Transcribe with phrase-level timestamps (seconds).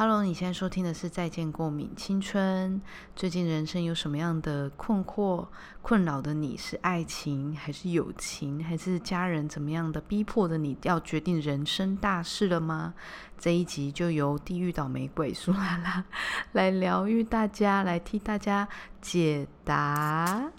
[0.00, 2.74] Hello，你现在收听的是《再见过敏青春》。
[3.14, 5.46] 最近人生有什么样的困惑、
[5.82, 6.56] 困扰的你？
[6.56, 12.94] 是爱情，还是友情，还是家人怎么样的逼迫的你要决定人生大事了吗？
[13.38, 16.02] 这一集就由地狱倒霉鬼苏拉拉
[16.52, 18.66] 来疗愈大家，来替大家
[19.02, 20.50] 解答。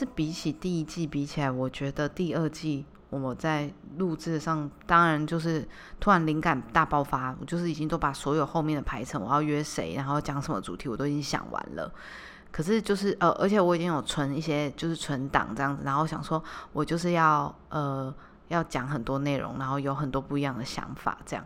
[0.00, 5.68] 是比起第一季比起来，我觉得第二季我在录制上，当然就是
[6.00, 11.92] 突然灵感大爆发，我就是已经都把所有后面的排程，我要约谁，然后讲什么主题，我都已经想完了。
[12.50, 16.42] 可是就是呃，而且我已经有存一些就是存档这样子，然后想说
[16.72, 18.14] 我就是要呃
[18.48, 21.44] 要讲很多内容，然后有很多不一样的想法，这样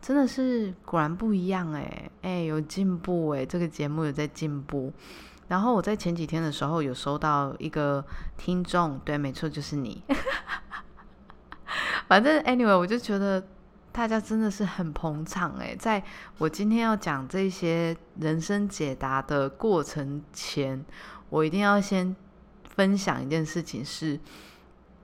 [0.00, 4.92] 真的是果然不一样哎哎，有进步哎，这个节目有在进步。
[5.52, 8.02] 然后我在前几天的时候有收到一个
[8.38, 10.02] 听众，对，没错，就是你。
[12.08, 13.46] 反正 anyway，我就觉得
[13.92, 16.02] 大家真的是很捧场诶，在
[16.38, 20.82] 我今天要讲这些人生解答的过程前，
[21.28, 22.16] 我一定要先
[22.64, 24.18] 分享一件事情，是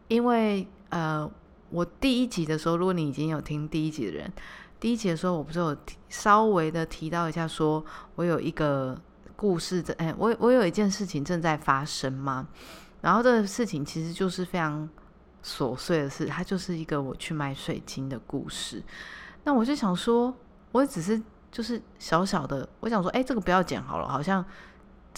[0.09, 1.31] 因为呃，
[1.69, 4.33] 我第一集的时候，如果你已经有听第一集的人，
[4.81, 5.77] 第一集的时候，我不是有
[6.09, 8.99] 稍微的提到一下，说我有一个。
[9.39, 12.49] 故事的哎，我我有一件事情正在发生吗？
[13.01, 14.89] 然后这个事情其实就是非常
[15.45, 18.83] 琐碎的事，它就是一个我去卖水晶的故事。
[19.45, 20.35] 那我就想说，
[20.73, 21.23] 我只是
[21.53, 24.45] 就是小小的，我想说，哎，这个不要剪好了，好像。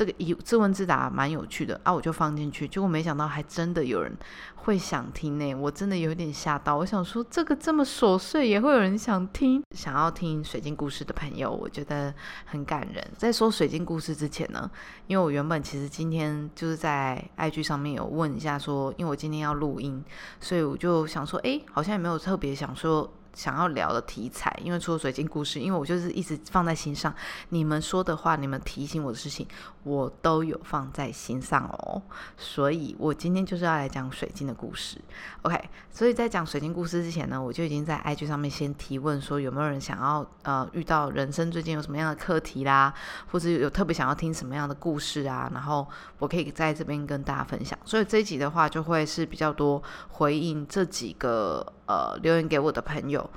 [0.00, 4.10] 这个以自问自答蛮有趣的啊，我就放进去，结果没想到还真的有人
[4.54, 6.74] 会想听呢，我真的有点吓到。
[6.74, 12.14] 我想说，这个这么琐碎也会有人想听，想要听水晶故事的朋友，我觉得
[12.46, 13.06] 很感人。
[13.18, 14.70] 在说水晶故事之前呢，
[15.06, 20.02] 因为我原本其实今天就是在 IG 上面有问一下说，因为我今天要录音，
[20.40, 23.12] 所以我就想说，哎，好像也没有特别想说。
[23.34, 27.14] 想要聊的题材，因为除了水晶故事，因为我就是一直放在心上，
[27.50, 29.46] 你们说的话，你们提醒我的事情，
[29.84, 32.02] 我都有放在心上哦。
[32.36, 35.00] 所以我今天就是要来讲水晶的故事。
[35.42, 35.58] OK，
[35.90, 42.92] 所以在讲水晶故事之前呢，我就已经在 IG 上面先提问说，有没有人想要呃遇到人生最近有什么样的课题啦，
[43.30, 45.50] 或者有特别想要听什么样的故事啊？
[45.54, 45.86] 然后
[46.18, 47.78] 我可以在这边跟大家分享。
[47.84, 51.66] 所以这一集的话，就会是比较多回应这几个。
[51.90, 53.28] 呃，留言给我的朋友，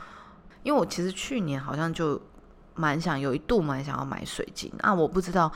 [0.62, 2.22] 因为我其实去年好像就
[2.76, 5.52] 蛮想有一度蛮想要买水晶啊，我不知道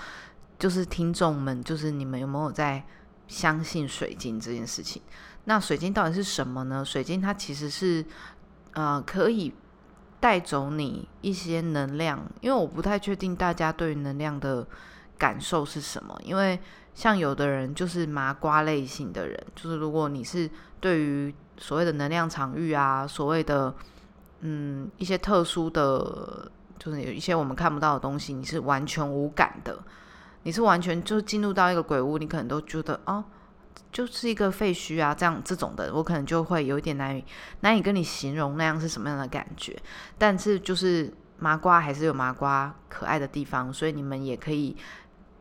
[0.58, 2.84] 就是听众们，就是你们有没有在
[3.28, 5.00] 相信水晶这件事情？
[5.44, 6.84] 那水晶到底是什么呢？
[6.84, 8.04] 水晶它其实是
[8.74, 9.54] 呃可以
[10.20, 14.66] 带走你一些能量，因为我不太确定大家对能量的
[15.20, 16.60] 感受是什么，因为
[16.96, 23.74] 像有的人就是麻瓜类型的人，就是如果你是对于所谓的能量场域啊，所谓的
[24.42, 29.80] 嗯一些特殊的，就是有一些我们看不到的东西，你是完全无感的，
[30.44, 33.24] 你是完全就进入到一个鬼屋，你可能都觉得哦，
[33.92, 37.26] 就是一个废墟啊，这样这种的，我可能就会有点难以
[37.62, 39.76] 难以跟你形容那样是什么样的感觉。
[40.18, 44.78] 但是就是麻瓜还是有麻瓜可爱的地方，所以你们也可以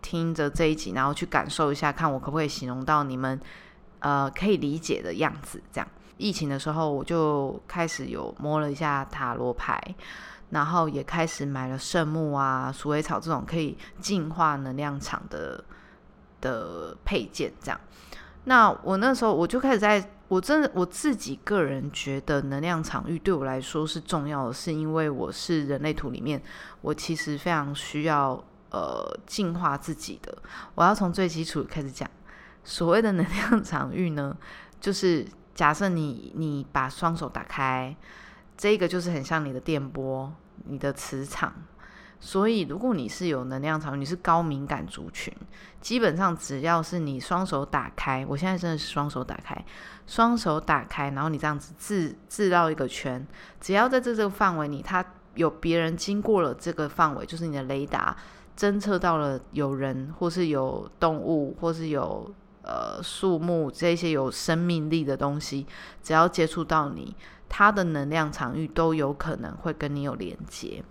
[0.00, 3.38] 听着这一集，然后去感受一下，看我可不可以形容到你们
[4.00, 5.88] 呃可以理解的样子，这样。
[6.19, 9.78] 疫情的时候，我就开始有摸了一下塔罗牌，
[10.50, 15.62] 然后也开始买了圣木啊、鼠尾草这种可以净化能量场的
[16.41, 17.53] 的配件。
[17.60, 17.78] 这样，
[18.44, 26.43] 那我那时候我就开始在，我真的我自己个人觉得能量场域对我来说是重要的，是因为我是人类图里面，
[26.81, 30.37] 我其实非常需要呃净化自己的。
[30.75, 32.09] 我要从最基础开始讲，
[32.64, 34.35] 所谓的能量场域呢，
[34.81, 35.26] 就是。
[35.56, 37.97] 假设你你把双手打开，
[38.56, 40.32] 这个就是很像你的电波、
[40.67, 41.53] 你的磁场。
[42.20, 45.32] 所以，如果你是有能量场，你是高敏感族群，
[45.81, 49.64] 基本上只要是你双手打开，我现在真的是双手打开，
[50.06, 53.26] 双手打开，然后你这样子自自绕一个圈，
[53.61, 55.05] 只要在这这个范围里，它
[55.35, 58.17] 有别人经过了这个范围，就是你的雷达
[58.59, 62.35] 侦测到了有人，或是有动物，或是有。
[62.66, 65.66] 呃，树木这些有生命力的东西，
[66.02, 67.14] 只要接触到你，
[67.48, 70.82] 它的能量场域都有可能会跟你有连接。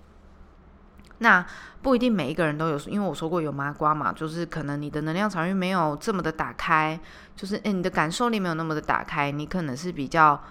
[1.19, 1.45] 那
[1.81, 6.99] 不一定每一个人都有，因为我说过有麻瓜嘛，就是可能你的能量场域没有这么的打开，
[7.35, 10.41] 就是诶，你的感受力没有那么的打开，你可能是比较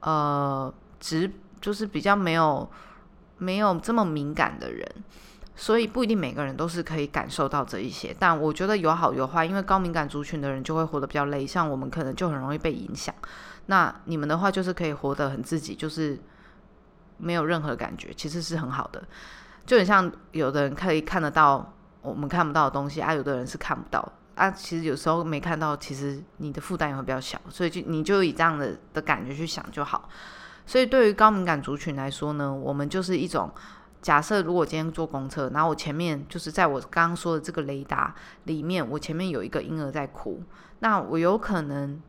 [0.00, 1.30] 呃直，
[1.60, 2.68] 就是比较没有
[3.38, 4.88] 没有这么敏感的人，
[5.60, 8.14] 所以不一定每个人都是可以感受到这一些。
[8.16, 13.12] 但我觉得有好有坏，因为高敏感族群的人就会活得比较累，像我们可能就很容易被影响。
[13.66, 16.16] 那你们的话就是可以活得很自己，就是
[17.16, 19.02] 没有任何感觉，其实是很好的。
[19.66, 24.48] 就很像有的人可以看得到我们看不到的东西啊，有的人是看不到啊。
[24.52, 30.08] 其实有时候没看到，其实你的负担也会比较小，所以就你就以这样的的感觉去想就好。
[30.64, 33.50] 所以对于高敏感族群来说呢，我们就是一种
[34.00, 38.14] 假设，如果今天坐公车，然后我前面就是在我刚刚说的这个雷达
[38.44, 40.42] 里面，我前面有一个婴儿在哭，
[40.78, 42.00] 那我有可能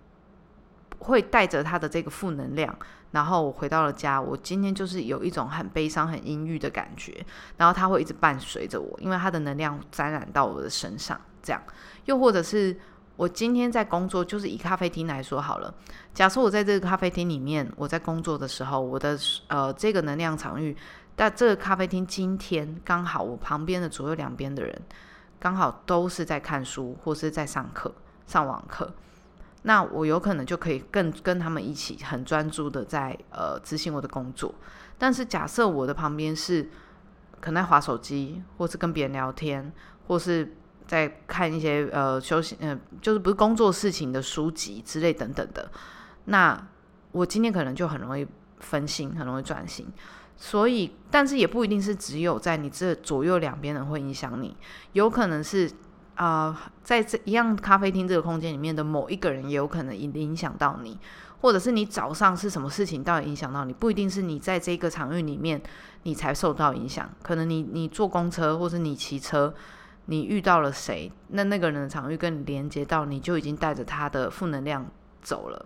[0.99, 2.75] 会带着他的这个负能量。
[3.11, 7.25] 然后我回到了家，我今天就是有一种很悲伤、很阴郁的感觉，
[7.57, 11.19] 然后它会一直伴随着我，因为它的能量沾染到我的身上。
[11.41, 11.59] 这样，
[12.05, 12.77] 又或者是
[13.15, 15.73] 我今天在工作，就是以咖啡厅来说好了。
[16.13, 20.77] 假设我在这个咖啡厅里面，我在工作的时候，我的呃这个能量场域，
[21.19, 24.81] 但这个咖啡厅今天刚好我旁边的左右两边的人，
[25.37, 27.93] 刚好都是在看书或是在上课、
[28.25, 28.93] 上网课。
[29.63, 34.55] 那我有可能就可以更跟他们一起很专注的在呃执行我的工作，
[34.97, 36.69] 但是假设我的旁边是
[37.41, 39.73] 可能在划手机，或是跟别人聊天，
[40.07, 40.55] 或是
[40.87, 45.69] 在看一些呃休息嗯就是不是工作事情的书籍之类等等的，
[46.23, 46.65] 那
[47.11, 48.25] 我今天可能就很容易
[48.61, 49.85] 分心，很容易专心。
[50.39, 54.57] 所以，但是也不一定是只有在你这左右两边人会影响你，
[54.93, 55.69] 有可能是。
[56.15, 60.99] 啊，在这一样咖啡厅这个空间里面的某一个人，也有可能影影响到你，
[61.39, 65.61] 或者是你早上是什么事情到底影响到你，不一定是你在这个场域里面
[66.03, 69.53] 你才受到影响，可能你你坐公车或是你骑车，
[70.07, 74.85] 你遇到了谁，那那个人的场域跟你连接到，你就已经带着他的负能量
[75.21, 75.65] 走了，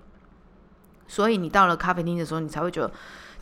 [1.08, 2.94] 所以你到了咖啡厅的时候，你才会觉得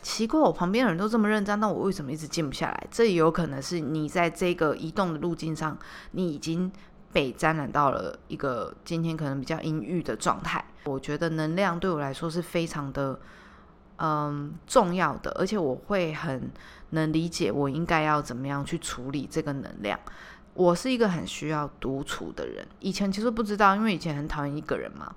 [0.02, 2.86] 奇怪，我旁边的人都这么认真，那我为什么一直静不下来？
[2.90, 5.78] 这也有可能是你在这个移动的路径上，
[6.10, 6.70] 你已经。
[7.14, 13.20] 被沾染到了一个今天可能比较阴郁的状态，我觉得能量对我来说是非常的
[13.98, 16.50] 嗯重要的，而且我会很
[16.88, 20.00] 能理解我应该要怎么样去处理这个能量。
[20.54, 25.14] 我是一个很需要独处的人，以前其实不知道，因为以前很讨厌一个人嘛。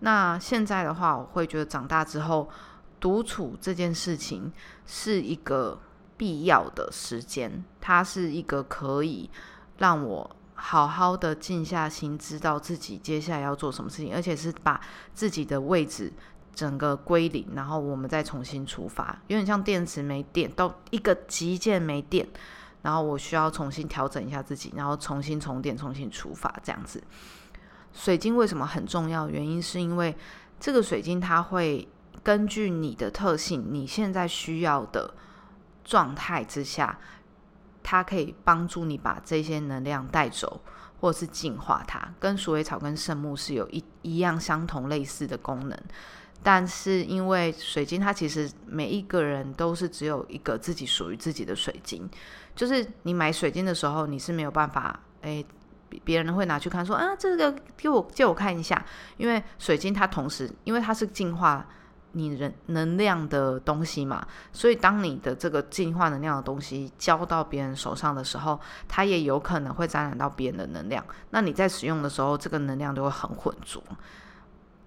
[0.00, 2.50] 那现在的话，我会觉得长大之后，
[3.00, 4.52] 独处这件事情
[4.86, 5.80] 是一个
[6.16, 9.30] 必要的时间，它是一个可以
[9.78, 10.30] 让我。
[10.60, 14.80] 好好的静下心，知道自己接下来要做什么事情，而且是把
[15.14, 16.12] 自己的位置
[16.52, 19.16] 整个归零，然后我们再重新出发。
[19.28, 22.26] 有点像电池没电，到一个极限没电，
[22.82, 27.00] 然后我需要重新调整一下自己，然后重新充电，重新出发这样子。
[27.92, 29.28] 水晶为什么很重要？
[29.28, 30.12] 原因是因为
[30.58, 31.86] 这个水晶它会
[32.22, 35.14] 根据你的特性，你现在需要的
[35.84, 36.98] 状态之下。
[37.80, 40.60] 它可以帮助你把这些能量带走，
[41.00, 45.78] 或是净化它，跟鼠尾草跟圣木是有一一样相同类似的功能。
[46.42, 52.06] 但是因为水晶，它其实每一个人都是只有一个自己属于自己的水晶，
[52.54, 55.46] 就是你买水晶的时候，你是没有办法，诶，
[56.04, 58.84] 别人会拿去看说啊，这个给我借我看一下，
[59.16, 61.66] 因为水晶它同时，因为它是净化。
[62.18, 68.58] 你人能量的东西嘛，所以当你的这个净化能量的东西交到别人手上的时候，
[68.88, 71.04] 它也有可能会沾染到别人的能量。
[71.30, 73.80] 那你在使用的时候，这个能量就会很浑浊，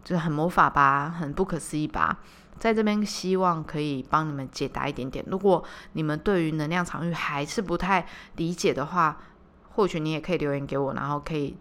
[0.04, 2.20] 就是很魔法吧，很不可思议吧。
[2.60, 5.26] 在这边希望可以帮你们解答一点点。
[5.28, 9.18] 如果你们对于能量场域还是不太理解的话，
[9.72, 11.58] 或许你也可以留言给我，然后可以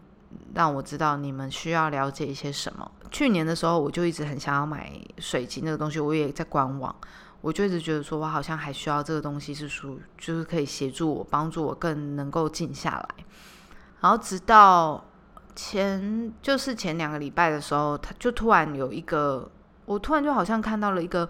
[0.55, 2.91] 让我知道你们需要了解一些什么。
[3.11, 6.95] 去年的时候，我就一直很想要买水晶这个东西，我也在观望。
[7.41, 13.25] 我就一直觉得说，我好像还需要这个东西，是属就是可以协助我、帮助我更能够静下来。
[14.01, 15.03] 然后直到
[15.57, 19.51] 前就是前两个礼拜的时候，他就突然有一个，
[19.87, 21.29] 我突然就好像看到了一个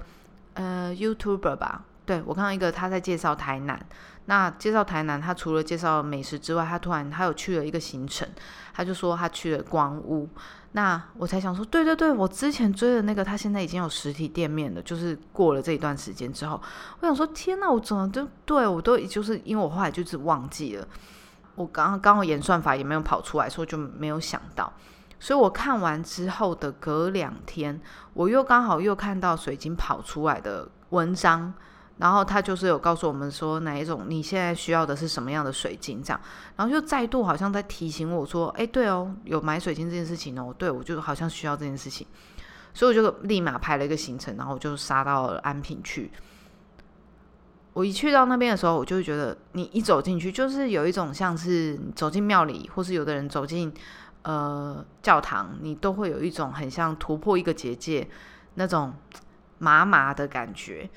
[0.55, 3.79] 呃 YouTuber 吧，对我看到一个他在介绍台南。
[4.25, 8.29] 那介绍台南，他除了介绍美食之外，他突然他有去了一个行程，
[8.75, 10.29] 他就说他去了光屋。
[10.73, 14.83] 那我才想说，对对对，我之前追的那个，他现在已经有实体店面了。
[14.83, 16.61] 就是过了这一段时间之后，
[17.01, 20.87] 我想说，天哪，我怎么就对我都就是因为我后来就是忘记了，
[21.55, 24.73] 我刚刚刚好演算法也没有跑出来，所以就没有想到。
[25.19, 27.81] 所以我看完之后的隔两天，
[28.15, 31.55] 我又刚好又看到水晶跑出来的文章。
[32.01, 36.21] 然后他就是有告诉我们说哪一种你现在需要的是什么样的水晶这样，
[36.57, 42.07] 然后就再度好像在提醒我说，哎，对哦，有买水晶这件事情哦，对我就好像需要这件事情，
[42.73, 46.11] 所以我就立马排了一个行程，然后我就杀到安平去。
[47.75, 53.73] 我一去到那边的时候，我就会觉得你一走进去，就是有一种像是走进庙里，或是有的人走进
[54.23, 58.09] 呃教堂，你都会有一种很像突破一个结界
[58.55, 58.95] 那种
[59.59, 60.89] 麻麻的感觉。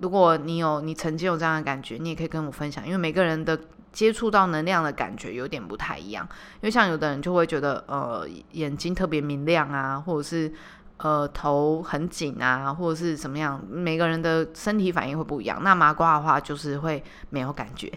[0.00, 3.58] 如果你有你曾经有这样的感觉，你也可以跟我分享，因为每个人的
[3.92, 6.26] 接触到能量的感觉有点不太一样。
[6.54, 10.52] 因为像有的人就会觉得呃眼睛特别明亮啊，或者是
[10.96, 15.62] 呃头很紧啊，或者是怎么样，每个人的身体反应会不一样。
[15.62, 17.92] 那麻瓜的话就是会没有感觉，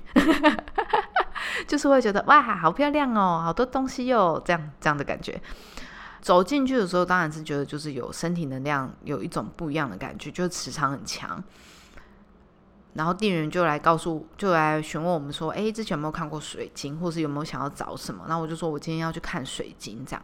[1.67, 5.41] 就是会觉得哇好漂亮哦，好多东西哟，这样这样的感觉。
[6.21, 11.41] 走进去的时候，当然是觉得就是有身体能量有一种不一样的感觉，就是磁场很强。
[12.93, 20.23] 然后店员就来告诉，就来询问我们说：“哎，之前有没有看过水晶，或是有没有想要找什么？”那我就说：“我今天要去看水晶。”这样，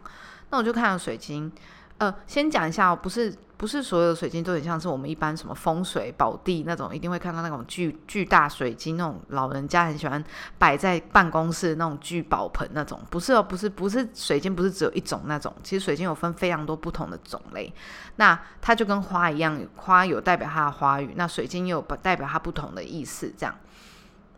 [0.51, 1.51] 那我就看了水晶。
[1.99, 10.23] 呃，先讲一下哦，不是不是所有的水晶都很像是我们一般什么风水宝地那种，一定会看到那种巨巨大水晶，那种老人家很喜欢
[10.57, 17.73] 摆在办公室那种聚宝盆那种，不是哦，不是不是水晶，不是只有一种那种，其实水晶有分非常多不同的种类。
[18.15, 23.53] 那它就跟花一样，花有代表它的花语，那水晶也有代表它不同的意思，这样。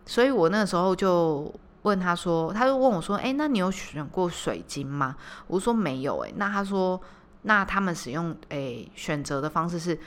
[0.07, 1.53] 所以我那时候就
[1.83, 5.15] 问他说，他就问我说：“哎，那你有选过水晶吗？”
[5.45, 6.99] 我说：“没有。”哎，那他说。
[7.43, 9.97] 那他们使用诶选择的方式是，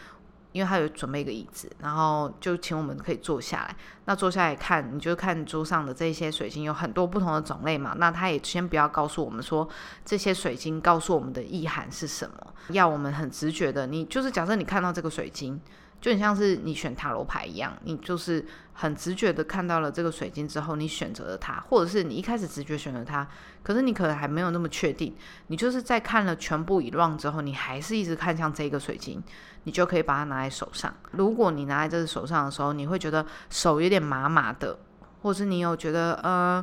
[0.53, 3.77] 因为他有准备一个椅子，然后就请我们可以坐下来。
[4.05, 7.95] 那坐下来看，你就看桌上的这些水晶有很多不同的种类嘛。
[7.99, 9.69] 那他也先不要告诉我们说
[10.05, 13.87] 这些水晶告诉我们的意涵是什么，要我们很直觉的。
[13.87, 15.61] 你就是假设你看到这个水晶。
[16.05, 18.45] 就很像是你选塔罗牌一样，你就是
[18.75, 23.27] 很直觉的看到了这个水晶之后，你选择了它，或者是你一开始直觉选择它，
[23.63, 29.23] 可是你可能还没有那么确定，你就是在看了全部一乱之后，你还是一直看向这个水晶，
[29.63, 30.95] 你就可以把它拿在手上。
[31.13, 34.79] 如果你拿在这个手上的时候，你会觉得手有点麻麻的，
[35.23, 36.63] 或是你有觉得呃，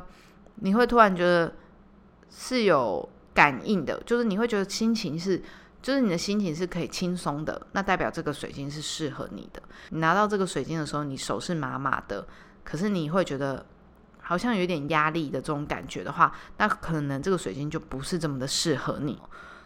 [0.57, 1.51] 你会突然觉得
[2.29, 5.41] 是有感应的，就是你会觉得心情是。
[5.82, 9.62] 就是你的心情是可以轻松的，那代表这个水晶是适合你的。
[9.90, 12.28] 你拿到这个水晶的时候，你手是麻麻的，
[12.64, 13.66] 可是你会觉得
[14.22, 19.20] 好像有点压力的这种感觉的话，那可能这个水晶就不是这么的适合你。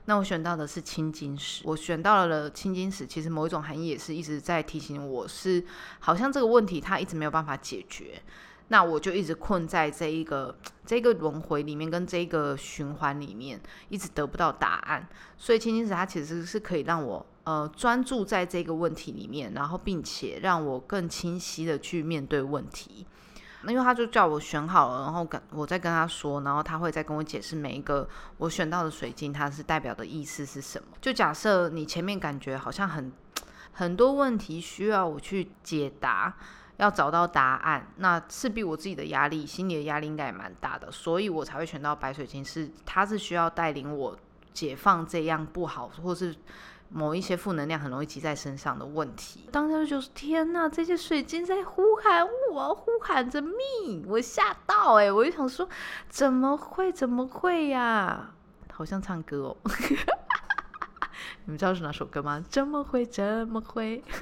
[0.06, 5.66] 那我选到的是青金石，我选到了青金石，其实某一种含义也是一直在提醒我是，
[6.00, 8.22] 好像这个问题它一直没有办法解决。
[8.70, 15.08] 那我就一直困在这一个这个轮回里面，跟这个循环里面，一直得不到答案。
[15.38, 23.06] 所以青金石它其实是可以让我呃专注在这个问题里面，然后并且让我更清晰的去面对问题。
[23.62, 28.08] 那因为他就叫我选好了，然后跟我再跟他说，然后他会再跟我解释每一个
[28.38, 30.88] 我选到的水晶它是代表的意思是什么。
[31.00, 33.12] 就假设你前面感觉好像很
[33.74, 36.36] 很多问题需要我去解答。
[36.77, 44.17] 要找到答案，那势必我自己的压力，心理的压力应该也蛮大的，所以我才会选到白水晶，是它是需要带领我
[44.53, 46.36] 解放这样不好，或是
[46.89, 49.50] 某一些负能量很容易积在身上的问题。
[49.51, 55.67] 当时就是天哪，这些水晶在呼喊我，呼喊着命，我吓到哎，我就想说
[56.10, 58.32] 怎么会怎么会呀？
[58.72, 59.58] 好像唱歌哦，
[61.46, 62.44] 你们知道是哪首歌吗？
[62.50, 64.03] 怎么会怎么会？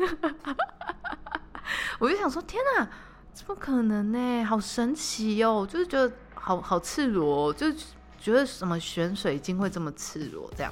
[2.00, 2.88] 我就想说，天哪，
[3.34, 4.44] 怎么可能呢？
[4.46, 5.68] 好神奇哦！
[5.70, 7.72] 就是觉得好好赤裸，就
[8.20, 10.72] 觉得什么选水晶会这么赤裸这样。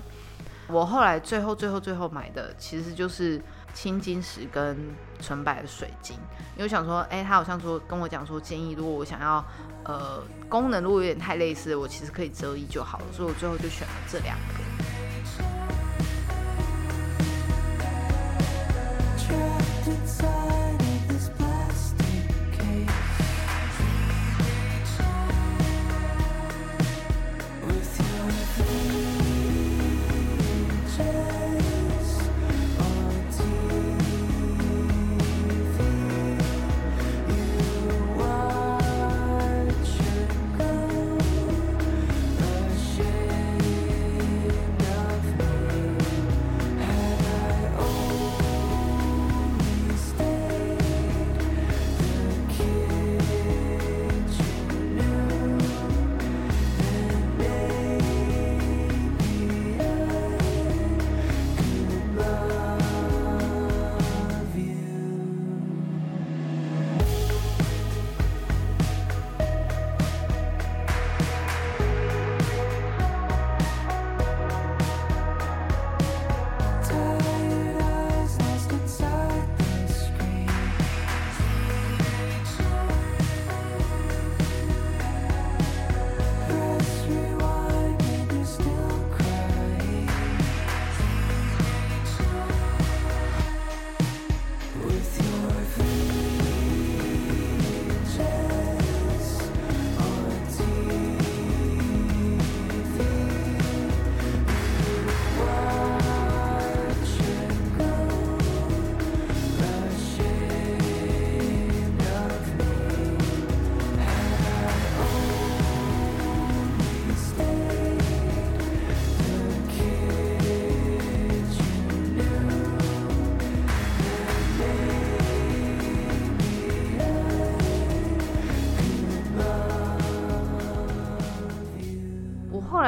[0.68, 3.42] 我后来最后最后最后买的其实就是
[3.74, 4.78] 青金石跟
[5.20, 6.16] 纯白的水晶，
[6.56, 9.44] 因为想说，哎，他好像说跟我讲说，建议如果我想要
[9.84, 14.62] 呃功能如果有点太类似，我其实可以折一就好了，所以我最后就选了这两个。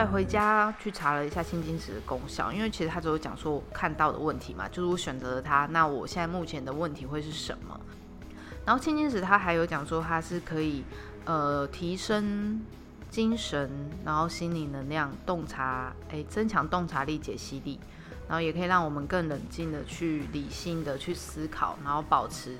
[0.03, 7.79] 来回家去查了一下青金石的功效，因为其实他只有讲说我看到的问题嘛，就是我选择了它，那我现在目前的问题会是什么？
[8.65, 10.83] 然后青金石它还有讲说它是可以
[11.23, 12.59] 呃提升
[13.09, 13.71] 精神，
[14.03, 17.79] 然后心理能量、洞察，诶，增强洞察力、解析力，
[18.27, 22.57] 然后也可以让我们更冷静的去理性的去思考，然后保持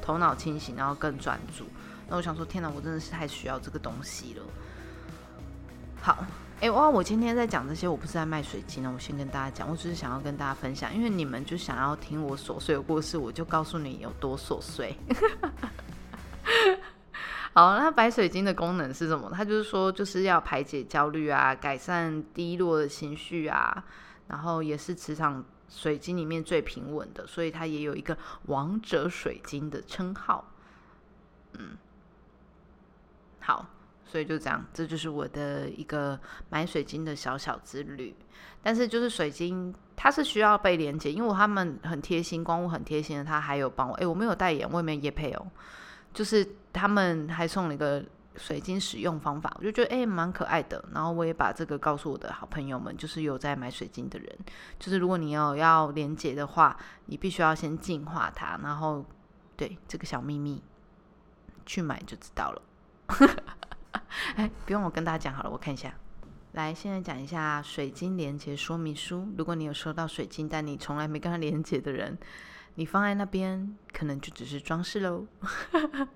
[0.00, 1.66] 头脑清醒，然后更专注。
[2.08, 4.42] 那我想说，天哪，我真的是太需要这个东西了。
[6.00, 6.24] 好，
[6.60, 14.94] 哎哇，我今天在讲这些，我不是在卖水晶哦，我先跟大家讲，我只是想要跟大家分享，因为你们就想要听我琐碎的故事，我就告诉你有多琐碎。
[17.54, 19.30] 好，那白水晶的功能是什么？
[19.34, 23.82] 它就是说，就是要排解焦虑啊，改善低落的情绪啊，
[24.28, 28.16] 然后也是磁场水晶里面最平稳的，所以它也有一个
[28.48, 30.44] 王者水晶的称号。
[31.54, 31.78] 嗯，
[33.40, 33.64] 好。
[34.10, 38.12] 所以就这样，这就是我的一个买水晶的小小之旅。
[38.60, 43.94] 但是就是水晶，它是需要被连接，因为他们很贴心，光雾很贴心的，他还有帮我。
[43.94, 45.46] 哎，我没有代言，我也没有配哦。
[46.12, 50.84] 就是他们还送了一个水晶使用方法，我就觉得哎蛮可爱的。
[50.92, 54.38] 然后我也把这个告诉我的好朋友们，就是有在买水晶的人，
[54.78, 58.58] 就是如果你要要连接的话，你必须要先净化它。
[58.62, 59.06] 然后
[59.56, 60.60] 对这个小秘密，
[61.64, 62.62] 去买就知道了。
[64.36, 65.94] 哎，不用我跟大家讲好了，我看一下。
[66.52, 69.28] 来，现在讲一下水晶连接说明书。
[69.38, 72.18] 如果你有收到水晶，但你从来没跟它连接的人，
[72.74, 75.26] 你放在那边可能就只是装饰喽。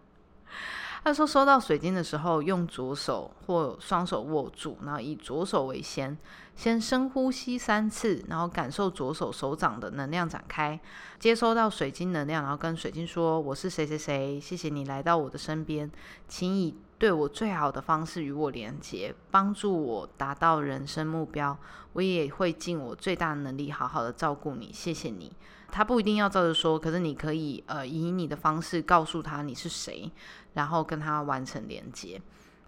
[1.05, 6.17] 他说，收到水晶的时候，用左手或双手握住，然后以左手为先，
[6.57, 10.81] 先深呼吸三次，然后感受左手手掌的能量展开，
[11.19, 15.91] 接收到水晶能量，然后跟水晶说：“我是谁谁谁，谢谢你来到我的身边，
[16.27, 21.57] 请以对我最好的方式与我连接，帮助我达到人生目标。
[21.93, 25.33] 我也会尽我最大的能力，好好的照顾你，谢谢你。”
[25.71, 30.09] 他不一定要照着说，可是你可以呃以你的方式告诉他你是谁，
[30.53, 32.21] 然后跟他完成连接。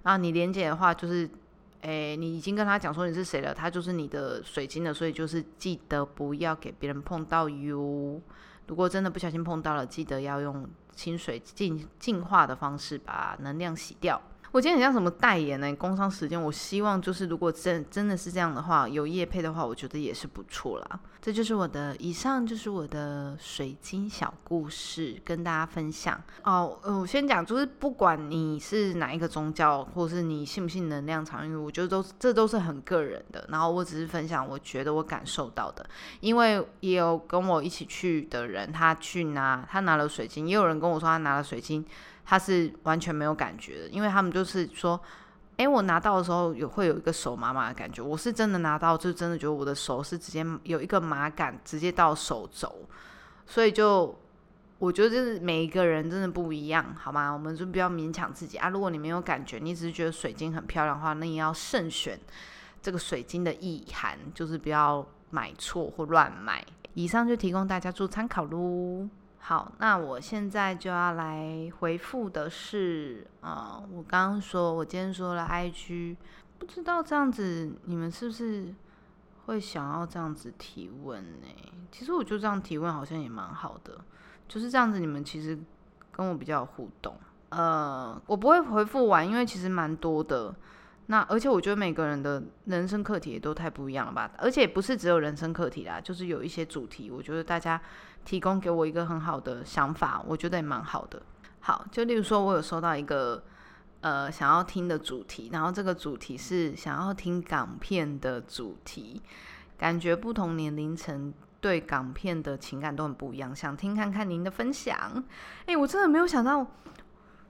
[0.03, 1.29] 啊，你连接的话就是，
[1.83, 8.21] 诶，你已经跟他讲说你是谁了，他就是你的水晶了，所以就是记得不要给别人碰到哟。
[8.67, 14.21] 如果真的不小心碰到了，记得要用清水净净化的方式把能量洗掉。
[14.53, 15.75] 我今天很像什么代言呢？
[15.77, 21.01] 工商时间，我希望就是如果真真的是这样的话，有业配的话，我觉得也是不错啦。
[21.21, 26.79] 这就是我的以上就是我的水晶小故事，跟大家分享哦。
[26.83, 33.45] 呃，我先讲，就是不管你是哪一个宗教，或是你信不信能量场，因为我觉得都这都是很个人的。
[33.51, 35.85] 然后我只是分享我觉得我感受到的，
[36.21, 41.85] 因为也有跟我一起去的人，他去拿他拿了水晶，也有人跟我说他拿了水晶。
[42.29, 45.01] 他是完全没有感觉的，因为他们就是说，
[45.57, 48.03] 哎，我拿到的时候有会有一个手麻麻的感觉。
[48.03, 52.71] 我是真的拿到，就真的觉得我的手是直接有一个麻感，直接到手肘。
[53.47, 54.19] 所以就
[54.79, 57.31] 我觉得就是每一个人真的不一样，好吗？
[57.31, 58.69] 我们就不要勉强自己啊。
[58.69, 62.19] 如果你没有感觉，你只是觉得水晶很漂亮的话，那也要慎选
[62.83, 66.65] 这个水晶的意涵，就是不要买错或乱买。
[66.95, 69.09] 以上就提供大家做参考喽。
[69.49, 76.17] 好，那我现在就要来回复的是，啊，我刚刚说，我今天说了 IG，
[76.59, 78.75] 不知道这样子你们是不是
[79.45, 81.47] 会想要这样子提问呢？
[81.93, 84.01] 其实我就这样提问好像也蛮好的，
[84.49, 85.57] 就是这样子，你们其实
[86.11, 87.17] 跟我比较有互动。
[87.51, 90.53] 呃，我不会回复完，因为其实蛮多的。
[91.09, 97.81] 那而且我觉得每个人的人生课题也都太不一样了吧，而且不是只有人生课题啦，就是有一些主题，我觉得大家
[98.27, 101.23] 提供给我一个很好的想法，我觉得也蛮好的。
[101.61, 103.43] 好，就例如说我有收到一个
[104.01, 109.23] 呃想要听的主题，然后这个主题是想要听港片的主题，
[109.79, 115.25] 感觉不同年龄层对港片的情感都很不一样，想听看看您的分享。
[115.67, 116.67] 哎，我真的没有想到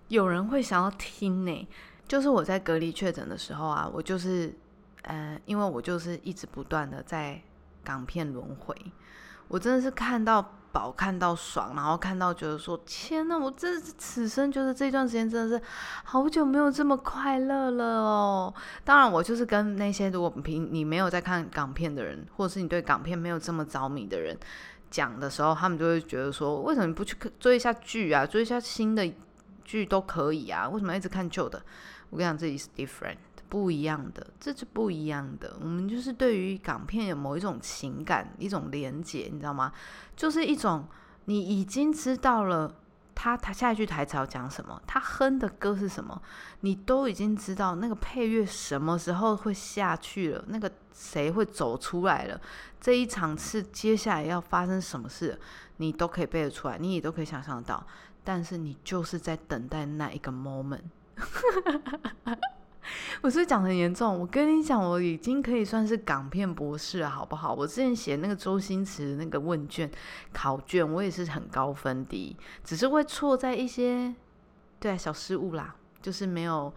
[0.09, 1.69] 有人会想要听呢。
[2.09, 4.55] 就是我在隔离确诊的时候啊，我就是，
[5.03, 7.43] 呃，因为我就是一直不断的在
[7.83, 8.77] 港片轮回，
[9.49, 15.65] 我真的是看到饱，看到爽，然后看到觉得说，天呐，我这此生就是这段时间真的是
[16.05, 18.55] 好久没有这么快乐了哦。
[18.85, 24.37] 当然，我就是跟那些如果平你没有在看港片的人，或者是你对港片没有这么着迷的人
[24.91, 29.11] 讲的时候，他们就会觉得说，为什么不去追一下剧啊，追一下新的
[29.65, 31.63] 剧都可以啊，为什么一直看旧的？
[32.11, 33.17] 我跟你讲，这里是 different，
[33.49, 35.57] 不一样的，这是不一样的。
[35.61, 39.73] 我们就是对于港片有某一种情感，一种连结，你知道吗？
[40.15, 40.87] 就是一种
[41.27, 42.75] 你已经知道了
[43.15, 46.21] 他他下一句台词要讲什么，他哼的歌是什么，
[46.61, 52.41] 你都已经知道那个配乐什么时候会下去了，那个谁会走出来了，
[52.81, 55.39] 这一场次接下来要发生什么事，
[55.79, 57.87] 你都可以背得出来，你也都可以想象得到，
[58.23, 60.83] 但是你就是在等待那一个 moment。
[63.23, 67.53] 我是讲很严重，我跟你讲，我已经可以算是港片博士了，好不好？
[67.55, 69.91] 我之前写那个周星驰那个问卷
[70.33, 74.15] 考卷，我也是很高分的，只是会错在一些
[74.79, 76.73] 对小失误啦，就是没有，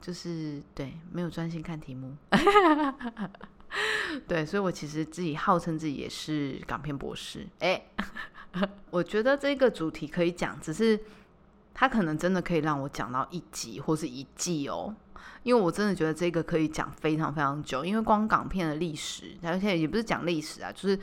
[0.00, 2.16] 就是对没有专心看题目。
[4.26, 7.46] 对，所以我其实自己号称自己也是港片博士。
[7.58, 7.82] 哎，
[8.90, 10.98] 我觉得这个主题可以讲，只是
[11.74, 14.94] 它可能真的可以让我讲到一集或是一季哦。
[15.42, 20.98] 因为我真的觉得这个可以讲非常非常久，因为光港片的历史，而且也不是讲历史啊，就是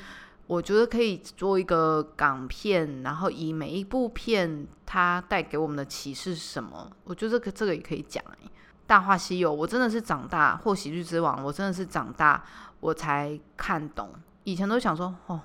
[0.48, 8.50] 我觉得可以做一个港片，然后以每一部片它带给我们的启示是什么，我觉得这个这个也可以讲哎。
[8.86, 12.44] 大话西游，我真的是长大或喜剧之王，我真的是长大
[12.82, 15.40] 我才看懂，以前都想说哦，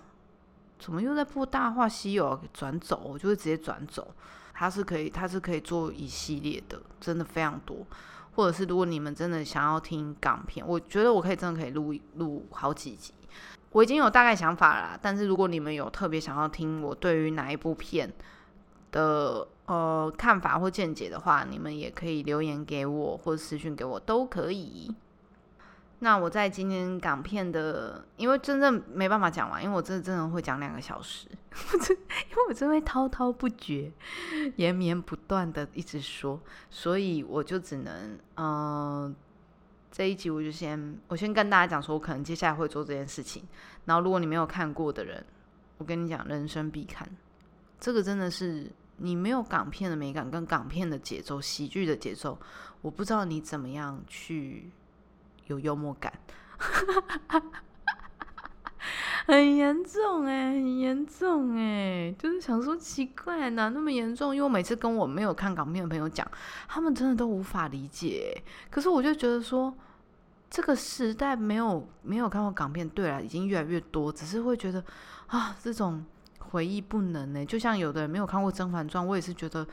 [0.76, 4.12] 怎么又在播大话西游，转走，我就会直接转走。
[4.52, 7.86] 它是可以，它是可以做一系列的，真的非常多。
[8.38, 13.12] 或者是如果你们真的想要听港片，我觉得我可以真的可以录录好几集。
[13.72, 18.09] 我已经有大概想法了，但是如果你们有特别想要听我对于哪一部片
[18.92, 24.94] 的呃看法或见解的话，你们也可以留言给我或者私讯给我都可以。
[26.00, 31.26] 那我在今天港片的，因为真正没办法讲完，因为我真的真的会讲两个小时，
[31.72, 31.96] 我真
[32.30, 33.92] 因为我真会滔滔不绝、
[34.54, 39.12] 延绵不断的一直说，所以我就只能，嗯，
[39.90, 43.42] 这一集我就先我先跟大家讲说，我可能接下来会做这件事情。
[43.87, 45.26] 然后如果你没有看过的人，
[45.78, 47.08] 我跟你讲，人生必看，
[47.80, 52.38] 这个真的是你没有港片的美感跟港片的节奏、喜剧的节奏，
[52.82, 54.70] 我不知道你怎么样去。
[55.48, 56.12] 有幽默感，
[59.26, 64.34] 很严重哎，很严重哎，就是想说奇怪哪那么严重？
[64.34, 66.26] 因为我每次跟我没有看港片的朋友讲，
[66.68, 68.42] 他们真的都无法理解。
[68.70, 69.74] 可是我就觉得说，
[70.48, 74.82] 这个时代没有没有看过港片，对了，已经越来越多，只是会觉得
[75.26, 76.04] 啊，这种
[76.38, 77.44] 回忆不能呢。
[77.44, 79.66] 就像有的人没有看过《甄嬛传》，我也是觉得。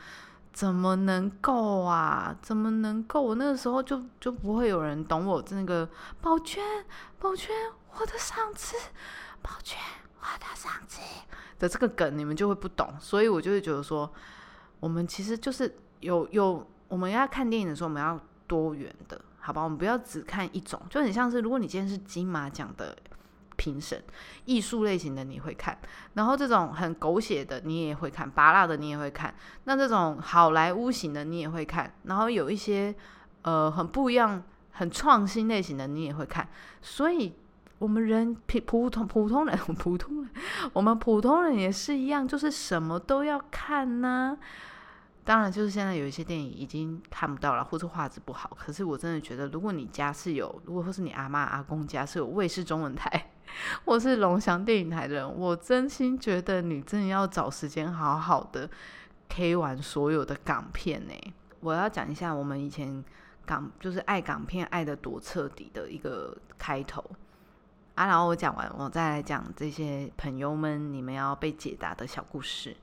[0.56, 2.34] 怎么能够啊？
[2.40, 3.20] 怎么能够？
[3.20, 5.86] 我那个时候就就不会有人懂我那个
[6.22, 6.64] 宝娟，
[7.18, 7.54] 宝娟，
[7.92, 8.74] 我的上司，
[9.42, 9.78] 宝娟，
[10.18, 11.02] 我的上司
[11.58, 12.90] 的这个梗，你们就会不懂。
[12.98, 14.10] 所以我就会觉得说，
[14.80, 19.62] 我们其实就是有有，我们要看电影的时候，我们要多元的，好吧？
[19.62, 22.96] 我们不要只看一种，就很像是如果你今天是金马奖的。
[23.56, 24.02] 评审
[24.44, 25.76] 艺术类型的你会看，
[26.14, 32.94] 然后这种很狗血的你也会看，拔辣的你也会看，那这种好莱坞型的你也会看，然后有一些
[33.42, 34.42] 呃很不一样、
[34.72, 36.48] 很创新类型的你也会看，
[36.80, 37.34] 所以
[37.78, 40.30] 我们人普普通普通人 普通人，
[40.72, 44.38] 我们普通人也是一样，就是什么都要看呢。
[45.26, 48.56] 当然，就是现在有一些电影已经看不到了，或者画质不好。
[48.56, 53.32] 可是我真的觉得，如果你家是有，如果或是你阿妈阿公家是有卫视中文台，
[53.84, 58.70] 或是龙翔电影台的人，我真心觉得你真的要找时间好好的
[59.28, 61.12] K 完所有的港片呢。
[61.58, 63.04] 我要讲一下我们以前
[63.44, 67.04] 港就是爱港片爱的多彻底的一个开头
[67.96, 68.06] 啊。
[68.06, 72.76] 然后我讲完，我再来讲这些朋友们你们要被解答的小故事。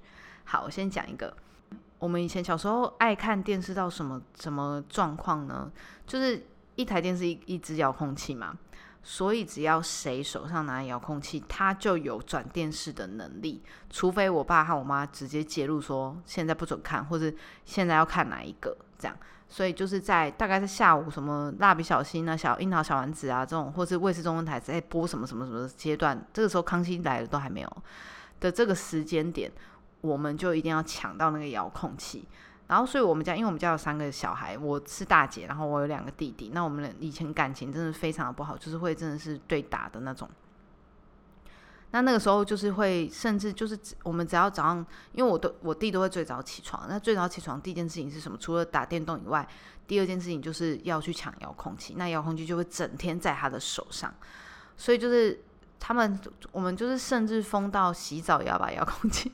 [0.44, 1.34] 好，我先讲一个。
[2.04, 5.72] 我们以前小时候爱看电视到什么什么状况呢？
[6.06, 8.58] 就是一台电视一一只遥控器嘛，
[9.02, 13.64] 所以只要谁手上拿遥控器，他就有转电视的能力。
[13.90, 17.32] 除非我爸和我妈直接介入说现在不准看，或者
[17.64, 19.18] 现在要看哪一个这样。
[19.48, 27.78] 所以就是在大概是下午什么蜡笔小新啊、小樱桃小丸子啊这种，或是卫视中文台在播什么什么什么阶段，这个时候康熙来了都还没有
[28.42, 29.50] 的这个时间点。
[30.04, 32.28] 我们就一定要抢到那个遥控器，
[32.68, 40.30] 然后，所以我们家，因为我们家有三个小孩，我是大姐，然后我有两个弟弟，那我们以前感情真的非常的不好，就是会真的是对打的那种。
[41.92, 48.38] 那那个时候就是会，甚至就是我们只要早上，因为我都我弟都会最早起床，那最早起床第一件事情是什么？
[48.38, 49.48] 除了打电动以外，
[49.88, 54.14] 第二件事情就是要去抢遥控器，那遥控器就会整天在他的手上，
[54.76, 55.40] 所以就是
[55.80, 56.20] 他们，
[56.52, 59.32] 我们就是甚至疯到洗澡也要把遥控器。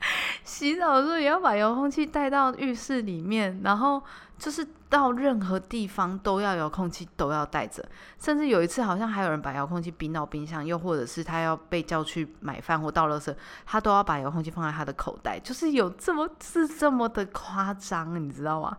[0.44, 4.02] 洗澡的时候也要把遥控器带到浴室里面，然后
[4.38, 7.84] 就是到任何地方都要遥控器都要带着，
[8.20, 18.76] 甚至有一次好像还有人把遥控器冰到冰箱，又或者是他要被叫去买饭或倒垃圾，他都要把遥控器放在他的口袋，就是有这么是这么的夸张，你知道吗？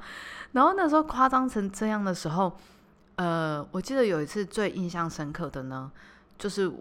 [0.53, 2.55] 然后那时候夸张成这样的时候，
[3.15, 5.91] 呃，我记得有一次最印象深刻的呢，
[6.37, 6.71] 就是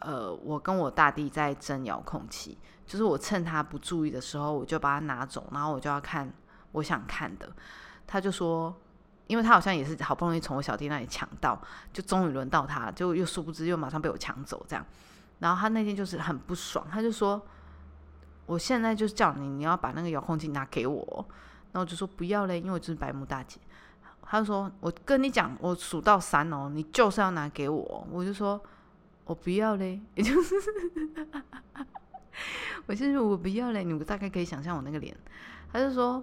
[0.00, 6.32] 呃，我跟我大弟在争遥控器，就是我趁他不注意的时候，我就把它拿走，然后我就要看
[6.72, 7.50] 我想看的。
[8.06, 8.74] 他就说，
[9.26, 11.60] 因为他好像也是好不容易从我小弟那里抢到，
[11.92, 14.84] 就终于轮到他，就又殊不知又马上被我抢走这样。
[15.38, 17.44] 然后他那天就是很不爽，他就说
[18.46, 21.26] ：“我现在就是叫你，你要把那个遥控器拿给我。”
[21.72, 23.58] 然后我就说：“不要嘞，因为我就是白木大姐。”
[24.22, 28.62] 他就说：“我跟你讲，我数到三哦，你就是要拿给我。”我就说
[29.24, 30.54] ：“我不要嘞。”也就是，
[32.86, 33.84] 我先说我不要嘞。
[33.84, 35.16] 你们大概可以想象我那个脸。
[35.72, 36.22] 他就说。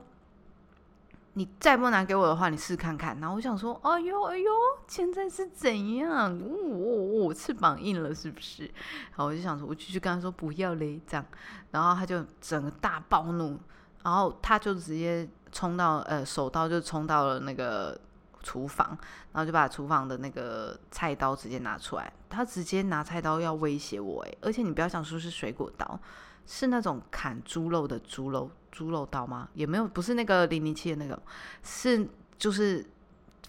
[1.35, 3.17] 你再不拿给我的话，你试看看。
[3.21, 4.51] 然后我想说，哎呦哎呦，
[4.85, 6.37] 现在是怎样？
[6.69, 8.65] 我我翅膀硬了是不是？
[8.65, 11.25] 然后我就想说，我继续跟他说不要嘞，这样。
[11.71, 13.57] 然后他就整个大暴怒，
[14.03, 17.97] 然后他就直接冲到呃手刀就冲到了那个
[18.43, 18.87] 厨房，
[19.31, 25.99] 然后就把厨房的那个菜刀直接拿出来，他直接拿菜刀要威胁我诶，而且你不要想说是水果刀。
[26.47, 29.47] 是那种砍猪肉的猪肉猪肉刀吗？
[29.53, 31.21] 也没有，不是那个零零七的那个，
[31.63, 32.05] 是
[32.37, 32.83] 就是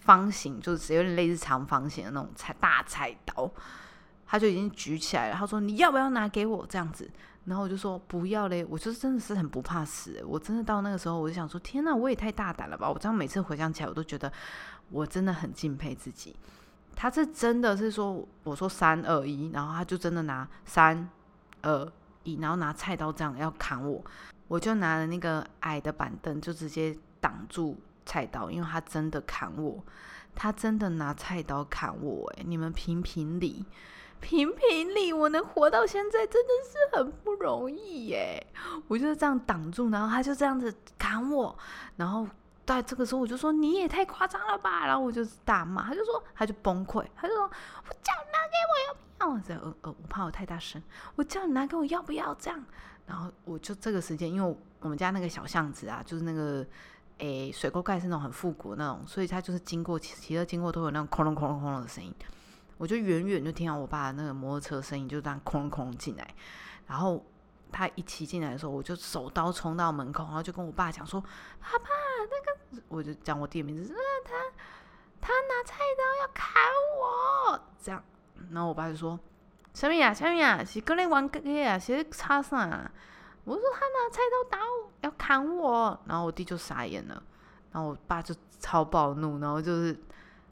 [0.01, 3.49] 方形，就是有点类似长方形的那种菜大菜刀，
[4.25, 5.35] 他就已经举起来了。
[5.35, 7.09] 他说：“你要不要拿给我？”这样子，
[7.45, 14.31] 然后我就说：“不要嘞。”我就是真的是很不怕死，我真的到那个时候我就想说：“天哪，我也太大胆了吧！”我这样每次回想起来，我都觉得
[14.89, 16.35] 我真的很敬佩自己。
[16.95, 21.09] 他是真的是说，我说三二一，然后他就真的拿三
[21.61, 21.91] 二
[22.23, 22.39] 一。
[22.39, 24.01] 然后拿菜刀这样要砍我，
[24.47, 29.83] 我就拿了那个矮的板凳，就直接挡住菜刀，因为他真的砍我，
[30.35, 33.65] 他真的拿菜刀砍我，哎，你们评评理，
[34.21, 38.45] 评评理，我能活到现在真的是很不容易耶，
[38.87, 41.57] 我就是这样挡住，然后他就这样子砍我，
[41.97, 42.27] 然后
[42.65, 49.03] 在这个时候我就说你也太夸张了吧，然后我就大骂，他就说他就崩溃，他就说我叫你拿给我要。
[49.25, 50.83] 我在呃呃，我怕我太大声，
[51.15, 52.61] 我叫你拿给我要不要这样？
[53.07, 56.65] 然后我就这个时间，因为我们家那个小巷子啊，就是那个
[57.19, 62.13] 诶水沟盖是那种很复古那种，所以它就是经过骑车经过都有那种空隆空隆空隆的声音。
[62.77, 66.35] 我就远远就听到我爸那个摩托车声音，就这样空隆空隆进来。
[66.85, 67.25] 然后
[67.73, 71.19] 他一骑进来的时候，我就手刀冲到门口，然后就跟我爸讲说
[71.59, 71.89] ：“爸爸，
[72.29, 74.31] 那个……”我就讲我弟的名字，是他
[75.19, 76.53] 他拿菜刀要砍
[77.01, 78.01] 我，这样。
[78.51, 79.19] 然后我爸就说
[79.73, 82.91] ：“小米啊，小米啊，是跟你玩个啊，是插啥？”
[83.45, 87.21] 我说：“他拿菜刀打我，要砍我。”然后我弟就傻眼了。
[87.71, 89.99] 然后我爸就超暴怒，然后就是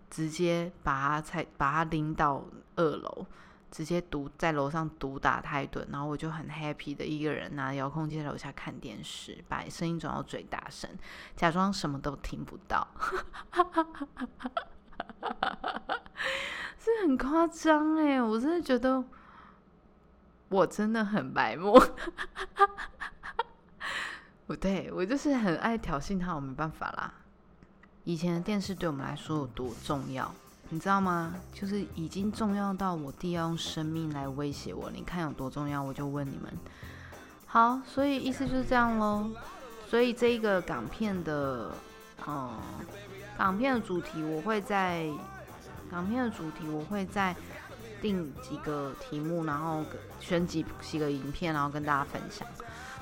[0.09, 2.43] 直接把他菜把他拎到
[2.75, 3.25] 二楼，
[3.71, 5.87] 直接毒在楼上毒打他一顿。
[5.91, 10.89] 然后我就很 happy 的一个人拿遥控器在楼下看电视，把声音转到最大声，
[11.35, 12.87] 假装什么都听不到。
[16.77, 19.03] 是很夸张哎，我真的觉得
[20.49, 21.79] 我真的很白目。
[24.47, 27.13] 不 对，我就是很爱挑衅他，我没办法啦。
[28.03, 30.33] 以前的电视对我们来说有多重要，
[30.71, 31.35] 你知道吗？
[31.53, 35.83] 就是已经重要到我弟要用生命来威胁我，你看有多重要？
[35.83, 36.51] 我就问你们。
[37.45, 39.29] 好，所以意思就是这样喽。
[39.87, 41.71] 所以这一个港片的，
[42.25, 42.49] 嗯，
[43.37, 45.07] 港片的主题我会在。
[45.91, 47.35] 港片的主题，我会再
[48.01, 49.83] 定几个题目，然后
[50.21, 52.47] 选几几个影片，然后跟大家分享。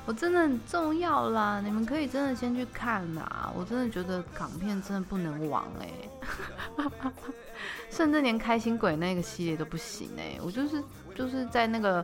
[0.05, 3.51] 我真的很重要啦，你们可以真的先去看啦。
[3.55, 5.91] 我真的觉得港片真的不能忘哎，
[7.91, 10.39] 甚至连开心鬼那个系列都不行哎。
[10.41, 10.83] 我就是
[11.13, 12.03] 就是在那个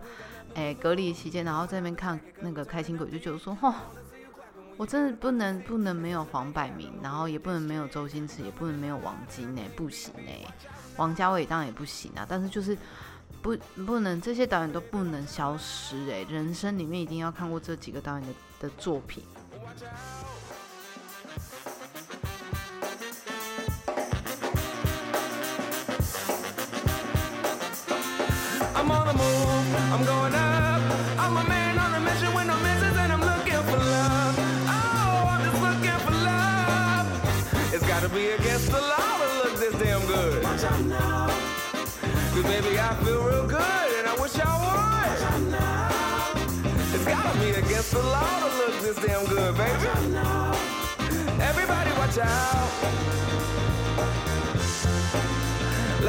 [0.53, 3.73] 哎隔离期间，然后在那边看那个开心鬼，就觉得说，哦，
[4.77, 10.45] 我真的不能不能没有黄百鸣，然后也不能没有周星驰，也不能没有王晶哎，不行哎。
[10.97, 12.77] 王家卫当然也不行啊，但是就是
[13.45, 13.55] 不
[13.85, 19.23] 不能这些导演都不能消失哎，人生里面一定要看过这几个导演的的作品。
[42.35, 44.75] Cause baby, I feel real good and I wish I would.
[46.93, 49.87] It's gotta be against the law to look this damn good, baby.
[51.41, 52.71] Everybody watch out.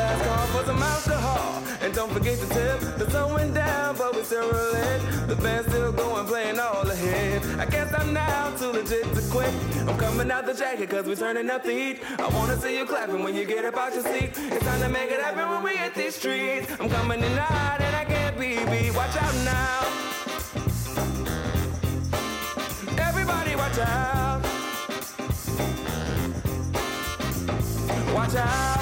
[0.07, 1.62] Last call for some alcohol.
[1.81, 2.79] And don't forget to tip.
[2.97, 5.27] The sun went down, but we still rolling.
[5.27, 7.45] The band's still going, playing all the hits.
[7.59, 9.53] I guess I'm now too legit to quit.
[9.88, 11.97] I'm coming out the jacket, cause we're turning up the heat.
[12.21, 14.31] I wanna see you clapping when you get up out your seat.
[14.37, 16.71] It's time to make it happen when we hit these streets.
[16.79, 18.95] I'm coming in hot and I can't be beat.
[18.95, 19.83] Watch out now.
[23.09, 24.42] Everybody watch out.
[28.14, 28.76] Watch out.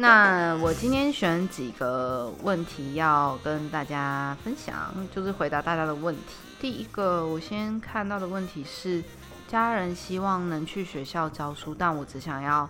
[0.00, 6.22] 那我今天选几个问题要跟大家分享，就是回答大家的问题。
[6.58, 9.04] 第一个，我先看到的问题是，
[9.46, 12.66] 家人希望能去学校教书，但我只想要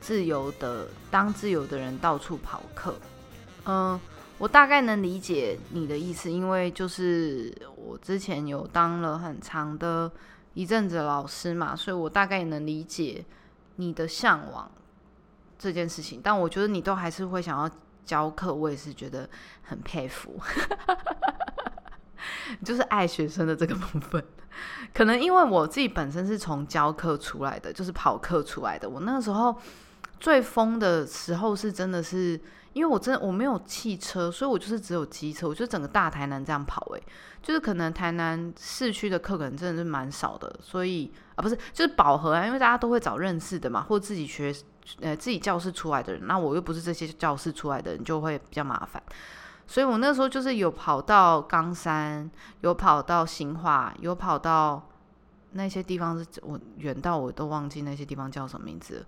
[0.00, 2.94] 自由的当自由的人到处跑课。
[3.64, 3.98] 嗯，
[4.38, 10.08] 我大概能理解你的意思，因为就是我之前有当了很长的
[10.54, 13.24] 一阵子老师嘛，所以我大概也能理解
[13.74, 14.70] 你的向往
[15.58, 16.20] 这件事情。
[16.22, 17.70] 但我觉得你都还是会想要
[18.04, 19.28] 教课，我也是觉得
[19.62, 20.38] 很佩服，
[22.64, 24.24] 就是爱学生的这个部分。
[24.94, 28.88] 可能因为我自己本身是从教课出来的，就是跑课出来的。
[28.88, 29.54] 我那个时候
[30.18, 32.40] 最疯的时候是真的是，
[32.72, 37.02] 因为我真的我没有汽车，所以我就是只有机车，我就整个大台南这样跑、欸。
[37.40, 44.52] 就是可能台南市区的课可能真的是蛮少的，所以啊不是就是饱和啊，因为大家都会找认识的嘛，或自己学
[45.00, 49.02] 呃自己教室出来的人，那我又不是这些教室出来的人，就会比较麻烦。
[49.66, 52.30] 所以我那时候就是有跑到冈山，
[52.62, 54.88] 有跑到新化，有跑到
[55.52, 59.04] 那些地方是我远到我都忘记那些地方叫什么名字，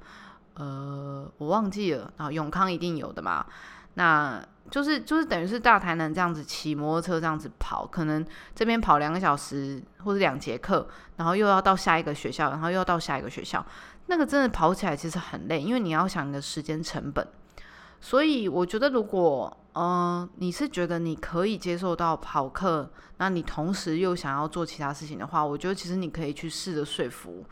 [0.55, 2.12] 呃，我忘记了。
[2.19, 3.47] 然后永康一定有的嘛，
[3.95, 13.64] 那就是就是等于是大台南这样子骑摩托车这样子跑，可能这边跑两个小时或者两节课，然后又要到下一个学校，然后又要到下一个学校，
[14.11, 17.25] 那个真的跑起来其实很累，因为你要想你的时间成本。
[18.01, 19.85] 所以我觉得，如果嗯、
[20.23, 27.44] 呃你是觉得你可以接受到跑课，那你同时又想要做其他事情的话，我觉得其实你可以去试着说服。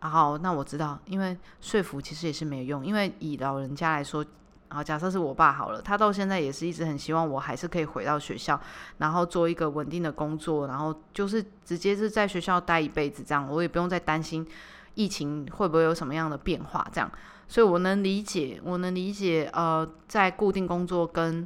[0.00, 4.24] 好，那我知道，因为说服其实也是没有用，因为以老人家来说，
[4.70, 8.60] 好，假设是我爸好了，他到现在也是一直很希望我还是可以回到学校，
[8.98, 14.44] 然后做一个稳定的工作，然后就是直接是在学校待一辈子这样，我也不用再担心
[14.94, 17.10] 疫情会不会有什么样的变化这样。
[17.48, 21.44] 所以我能理解，我能理解，呃，在固定工作跟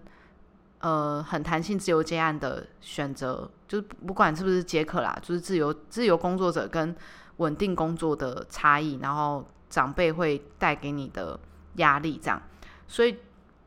[0.81, 6.95] 呃很弹性自由接案的选择，就是不管是不是接客啦，就是自由自由工作者跟
[7.39, 11.41] 稳定工作的差异，然后长辈会带给你的
[11.77, 12.43] 压力这样。
[12.87, 13.17] 所以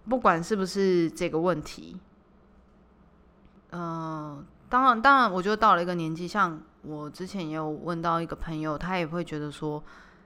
[0.08, 1.99] 不管是不是这个问题，
[3.72, 9.84] 嗯、当然，当然，我觉得到了一个年纪，像我之前也有问到一个朋友，他也会觉得说，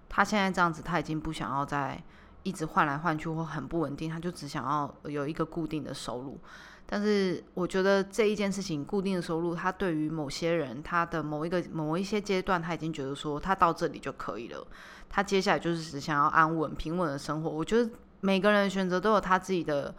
[0.08, 2.02] 他现在这样子，他已经不想要再
[2.44, 6.40] 一直换来换去或很不稳定，他就只想要有一个固定的收入。
[6.86, 14.68] 但是我觉得这一件事情，固定的收入，他对于某些人，他的某一个某一些阶段，他已经觉得说，他到这里就可以了。
[15.10, 17.50] 他接下来就是只想要安稳、平稳的生活。
[17.50, 17.90] 我觉得
[18.20, 19.96] 每个人选择都有他自己的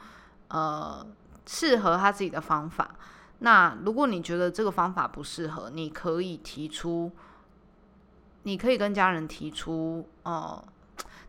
[0.49, 1.07] 呃
[1.47, 2.95] 适合他自己的方法。
[3.45, 7.11] 那如果你觉得这个方法不适合，你可以提出，
[8.45, 10.64] 你可以跟家人提出哦、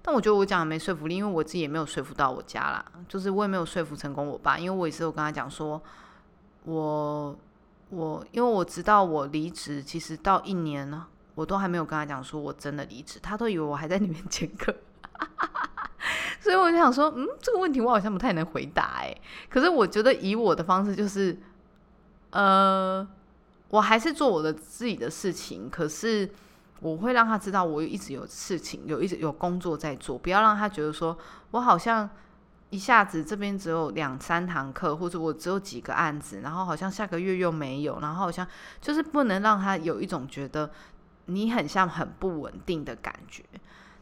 [0.03, 5.81] 但我觉得我讲的没说服力，因为我自己也没有说服到我家啦，就是我也没有说服成功我爸，因为我也是有跟他讲说，
[6.65, 7.35] 我
[7.89, 14.75] 我因为我知道我离职，其实到一年呢，我都还没有跟他讲说我真的离职，他都以为我还在里面兼课。
[16.39, 19.15] 所以我就想说，嗯，这个问题我好像不太能回答哎。
[19.49, 21.41] 可是我觉得以我的方式就是，
[22.33, 23.07] 呃，
[23.69, 26.29] 我还是做我的自己的事情，可是
[26.79, 31.15] 我会让他知道我一直有事情，有一直有工作在做，不要让他觉得说
[31.51, 32.09] 我好像
[32.71, 38.45] 一下子这边只有两三堂课，或者我只有几个案子，然后好像下个月又没有，然后好像
[38.81, 40.71] 就是不能让他有一种觉得
[41.25, 43.43] 你很像很不稳定的感觉。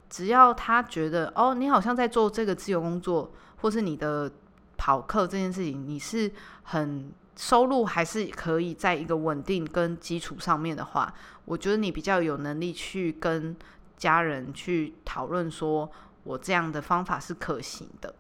[0.10, 4.32] 只要他觉得哦，你好像在做这个自由工作，或是你的
[4.78, 6.32] 跑课这件事情，你是
[6.64, 11.14] 很收入还是可以在一个稳定跟基础上面的话，
[11.46, 13.56] 我觉得你比较有能力去跟
[13.98, 15.90] 家人去讨论，说
[16.24, 18.14] 我这样的方法是可行的。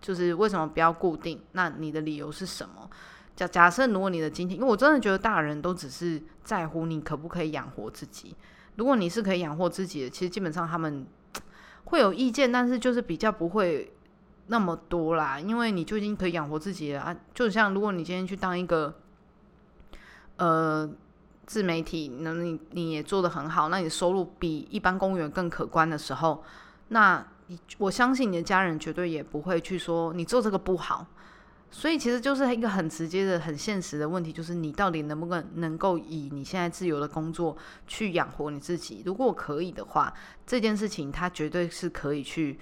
[0.00, 1.40] 就是为什么不要固定？
[1.52, 2.88] 那你的理由是什么？
[3.36, 8.34] 假假设如果你的今天，因为我真的觉得大人都只是在乎你可不可以养活自己。
[8.76, 11.06] 如果你是可以养活自己的，其实基本上他们。
[11.84, 13.92] 会有意见，但是就是比较不会
[14.50, 17.16] 那么多啦，因为你就已经可以养活自己了啊。
[17.32, 18.92] 就像如果你今天去当一个
[20.36, 20.90] 呃
[21.46, 26.42] 自媒体，那你你也做的很好，那你的收入比一般公务员更可观的时候，
[26.88, 31.06] 那你我相信你的家人绝对也不会去说你做这个不好。
[31.72, 39.04] 所以其实就是一个很直接的、很现实的问题，就是你到底能不能能够以你现在自由的工作去养活你自己？
[39.06, 40.12] 如果可以的话，
[40.44, 42.58] 这件事情他绝对是可以去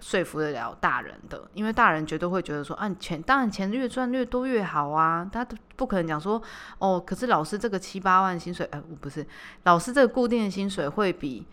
[0.00, 5.46] 说服得了大人的，因为大人绝对会觉得说，啊，钱当然钱越赚越多越好啊，他
[5.76, 6.42] 不可能讲说，
[6.78, 9.26] 哦，可是老师这个七八万薪水，哎，我不是，
[9.64, 11.46] 老师这个固定的薪水会比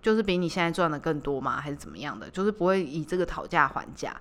[0.00, 1.60] 就是比你现在赚的更多吗？
[1.60, 2.30] 还是怎么样的？
[2.30, 4.16] 就是不会以这个讨价还价。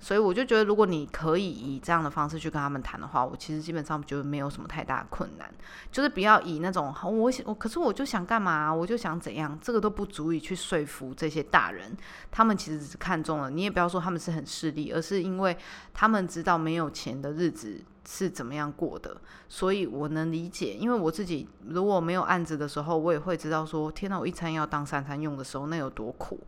[0.00, 5.52] 所以我就觉得，如果你可以以这样的方式去跟他们谈的话，我其实基本上觉得没有什么太大的困难。
[5.90, 11.96] 就是不要以那种我我，可是我就想干嘛，我就想怎样，这个都不足以去说服这些大人。
[12.30, 15.56] 他们其实只是看中了，你也不要说他们是很势利，而是因为
[15.92, 19.20] 他们知道没有钱的日子是怎么样过的。
[19.48, 26.38] 所以我能理解，因为我自己如果没有案子的时候，我也会知道说，天呐，我一餐要当三餐用的时候，那有多苦。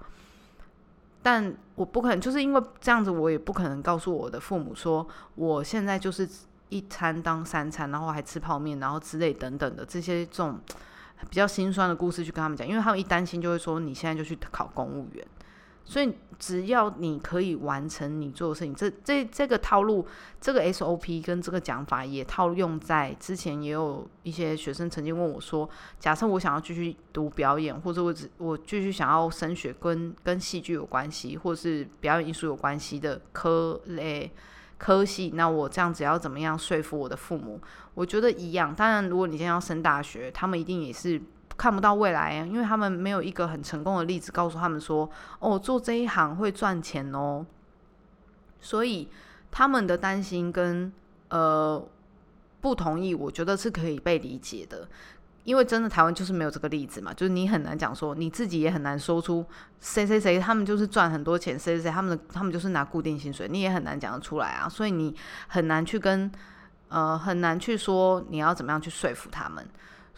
[1.23, 6.29] 但我不可能，就是因为这样子，我也不可能告诉我的父母说，我现在就是
[6.69, 10.59] 一餐当三餐，然后还吃泡面，然后之类等等的这些这种
[11.29, 15.27] 比较心酸的故事去跟他们讲，因为他们一担心就会说，你现在就去考公务员。
[15.91, 20.07] 所以，只要你可以完成你做的事情，这这这个套路，
[20.41, 25.69] 这个 SOP 跟这个讲法也套用在之前，也有一些学生曾经问我说
[25.99, 34.31] ：“假设我想要继续读表演，或者我只我继续想要升学跟跟戏剧有关系，或是表演艺术有关系的科类
[34.79, 37.61] 科系，那我这样子要怎么样说服我的父母？
[37.95, 38.73] 我觉得一样。
[38.73, 41.21] 当然，如果你现在要升大学，他们一定也是。”
[41.61, 47.45] 看不到未来，因为他们没有一个很成功的例子告诉他们说，哦，做这一行会赚钱哦。
[48.63, 49.07] 所以
[49.51, 50.91] 他们的担心跟
[51.29, 51.87] 呃
[52.63, 54.89] 不同意，我觉得是可以被理解的。
[55.45, 59.45] 因为真的台湾就是没有这个例子嘛，就是你很难讲说，你自己也很难说出
[59.81, 64.67] 谁谁谁他们就是赚很多钱，谁谁谁他们的他们就是拿固定薪水，你也很难讲得出来啊。
[64.67, 65.15] 所以你
[65.49, 66.33] 很难去跟
[66.89, 69.67] 呃很难去说你要怎么样去说服他们。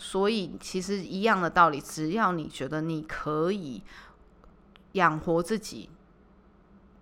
[0.02, 3.84] 所以其实一样的道理，只要你觉得你可以
[4.92, 5.88] 养活自己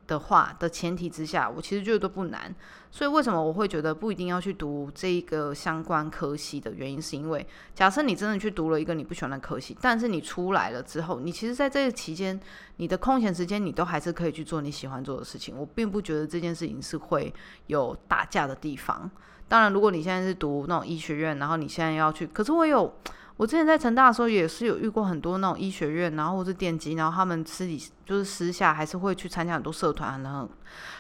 [0.07, 2.55] 的话的前提之下，我其实觉得都不难。
[2.93, 12.39] 所以为什么我会觉得不一定要去读这一个相关科系的原因，是因为假设你真的去读了一个你不喜欢的科系，但是你出来了之后，你其实在这个期间，
[12.77, 15.57] 你的空闲时间你都还是可以去做你喜欢做的事情。
[15.57, 17.33] 我并不觉得这件事情是会
[17.69, 19.11] 有打架的地方。
[19.47, 22.93] 当然，如果你现在是读那种医学院，然后你现在要去，可是我有，
[23.41, 30.47] 我之前在成大的时候也是有遇过很多那种医学院，然后或是电机，然后他们私底就是私下还是会去参加很多社团，然后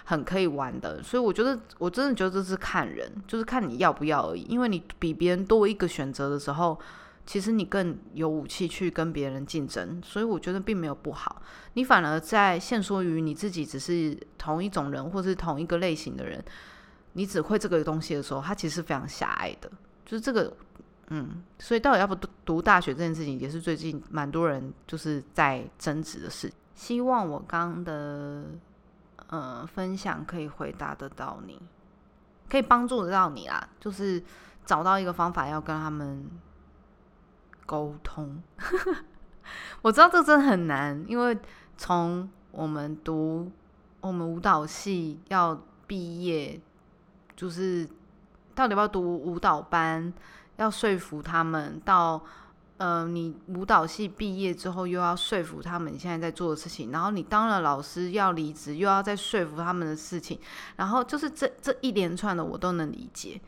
[0.05, 1.03] 很可以玩的。
[1.03, 4.41] 所以我觉得，我真的觉得这是看人，就是看你要不要而已。
[4.45, 6.81] 因为你比别人多一个选择的时候，
[7.27, 10.01] 其实你更有武器去跟别人竞争。
[10.03, 11.43] 所以我觉得并没有不好，
[11.75, 16.43] 你反而在限缩于你自己只是同一种人，或是同一个类型的人。
[17.13, 19.71] 你只会这个东西的时候，它其实非常狭隘的，
[20.07, 20.57] 就是这个，
[21.11, 26.51] 嗯，所以到底要不读读大学这件事情，也是最近蛮多人就是在争执的事。
[26.75, 28.47] 希望我刚的
[29.29, 31.61] 呃分享可以回答得到你，
[32.49, 34.23] 可以帮助得到你啦，就是
[34.65, 36.27] 找到一个方法要跟他们
[37.67, 38.43] 沟通。
[39.83, 41.39] 我知道这真的很难，因为
[41.77, 43.51] 从我们读
[44.01, 46.61] 我们舞蹈系要毕业。
[47.37, 47.89] 就是
[48.55, 50.13] 到底要不要读舞蹈班？
[50.61, 52.23] 要说服他们到，
[52.77, 60.39] 呃，你舞蹈系毕业之后又要说服他们现在在做的事情，然后你当了老师要离职，又要再说服他们的事情，
[60.77, 63.41] 然后就是这这一连串的我都能理解。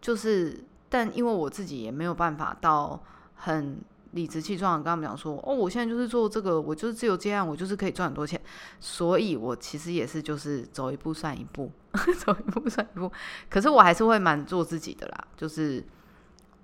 [0.00, 3.02] 就是，但因为我自己也没有办法到
[3.34, 3.80] 很。
[4.14, 8.38] 理直气壮的跟他们讲说：“哦，我现在就是做这个，我就是自由接案，我就是可以赚很多钱。
[8.78, 11.72] 所以，我其实也是就是走一步算一步，
[12.20, 13.10] 走一步算一步。
[13.48, 15.24] 可是，我还是会蛮做自己的啦。
[15.34, 15.82] 就是，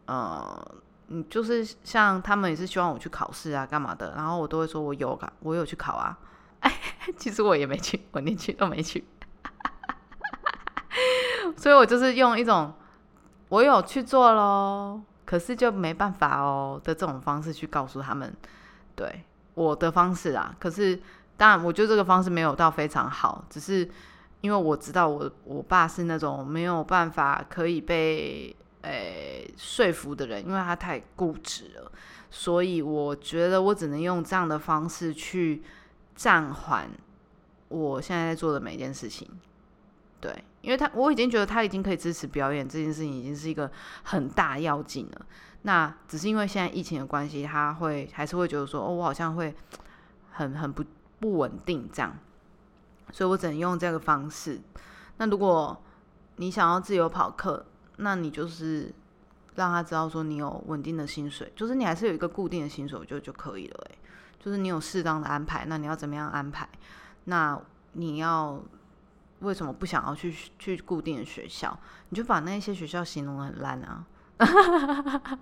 [0.08, 0.74] 呃，
[1.08, 6.18] 嗯，就是像他们也是希望我去考试啊，干嘛的，然后我都会说我有考，我有去考啊。
[6.60, 6.72] 哎，
[7.18, 9.04] 其实我也没去，我连去都没去。
[11.58, 12.72] 所以我就是用一种
[13.50, 18.34] 我有去做喽，可是就没办法哦的这种方式去告诉他们，
[18.96, 20.56] 对我的方式啊。
[20.58, 20.98] 可是
[21.36, 23.88] 当然，我觉得这个方式没有到非常好，只是
[24.40, 31.90] 因为我知道我我爸是那种没有办法可以被诶说服的人，因为他太固执了，
[32.30, 35.62] 所以我觉得我只能用这样的方式去
[36.14, 36.88] 暂缓
[37.68, 39.28] 我现在在做的每一件事情。
[40.20, 43.70] 对，因为他我已经觉得他已经可以支持表演这件事情，已经是一个
[44.02, 45.26] 很大要紧了。
[45.62, 49.54] 那只是因为现在疫情的关系，他会还是会觉得说，哦，我好像会
[50.32, 50.84] 很很不
[51.20, 52.16] 不稳定这样，
[53.12, 54.60] 所以我只能用这个方式。
[55.18, 55.80] 那如果
[56.36, 57.66] 你想要自由跑课，
[57.98, 58.92] 那你就是
[59.54, 63.86] 让他知道说你有稳定的薪水，就是你还是有一个固定的薪水，就就可以了。
[63.90, 63.98] 诶，
[64.40, 66.68] 就是你有适当的安排，那你要怎么样安排？
[67.24, 67.60] 那
[67.92, 68.60] 你要。
[69.40, 71.78] 为什么不想要去去固定的学校？
[72.08, 74.04] 你就把那些学校形容很烂啊，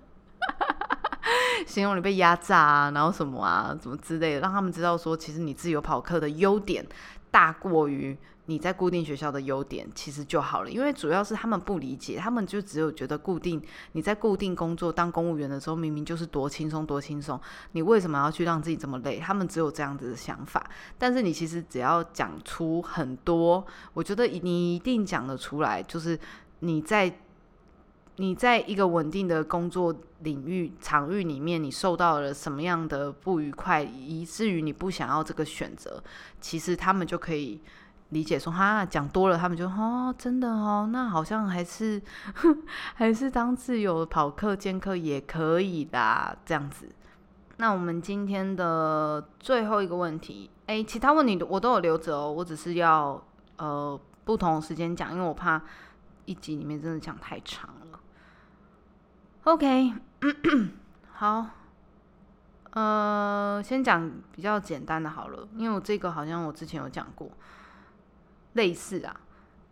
[1.65, 6.85] 形容你被压榨啊，然后什么啊，怎么之类的，让他们知道说，其实你自由跑课的优点
[7.31, 8.15] 大过于。
[8.49, 17.37] 你在固定学校的优点其实就好了，因为主要是他们不理解，他们就只有觉得固定你在固定工作当公务员的时候，明明就是多轻松多轻松，
[17.73, 19.19] 你为什么要去让自己这么累？
[19.19, 20.65] 他们只有这样子的想法。
[20.97, 26.17] 但是你其实只要讲出很多，我觉得你一定讲得出来，就是
[26.59, 27.19] 你在
[28.15, 36.01] 你在一个稳定的工作领域场域里面，你受到了什么样的不愉快，以至于你不想要这个选择，
[36.39, 37.59] 其实他们就可以。
[38.09, 42.01] 理解说哈讲多了，他们就哦真的哦，那好像还是
[42.95, 46.89] 还是当自由跑课兼课也可以的这样子。
[47.57, 53.21] 那我们今天的最后一个问题，哎，其他问题我都有留着哦，我只是要
[53.57, 55.61] 呃不同时间讲，因为我怕
[56.25, 57.99] 一集里面真的讲太长了。
[59.43, 59.93] OK，
[61.11, 61.45] 好，
[62.71, 67.29] 呃，先讲比较简单的好了，因为我这个好像我之前有讲过。
[68.57, 69.21] 类似啊，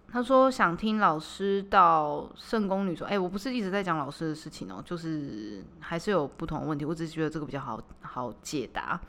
[0.08, 3.06] 他说想听老师到圣宫女中。
[3.06, 9.02] 哎，我不是一直在讲老师的事情哦，就是还是有不同的问题，我只是觉得这个比较好好解答。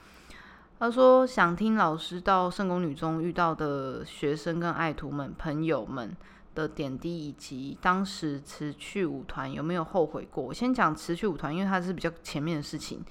[0.80, 6.16] 他说想听老师到圣宫女中遇到的学生跟爱徒们、朋友们
[6.54, 10.42] 的点滴，以及当时辞去舞团有没有后悔过。
[10.42, 13.04] 我先讲辞去舞团，因为它是比较前面的事情。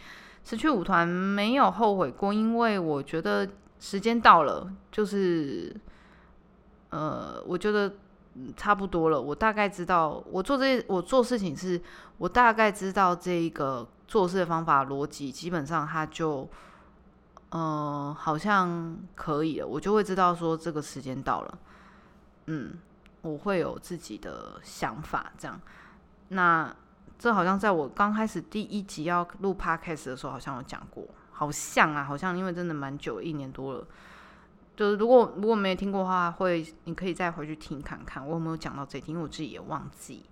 [0.43, 3.47] 辞去舞团没有后悔过，因为我觉得
[3.79, 5.73] 时间到了，就是。
[6.95, 7.91] 呃，我觉得
[8.55, 9.21] 差不多了。
[9.21, 11.81] 我大概知道，我做这些，我做事情是，
[12.17, 16.47] 我大概知道这一个做事的方法逻辑，基本上它就，
[17.49, 19.67] 呃，好像可以了。
[19.67, 21.57] 我就会知道说这个时间到了，
[22.45, 22.79] 嗯，
[23.23, 25.33] 我会有自己的想法。
[25.37, 25.59] 这样，
[26.29, 26.73] 那
[27.19, 33.85] 这好像在我刚开始第一集要录 podcast 的时候，好像有讲过，好像啊，好像因为真的蛮久，一年多了。
[34.75, 40.25] 就是如果如果没听过的话，会你可以再回去听看看，我有没有讲到这一因为我自己也忘记。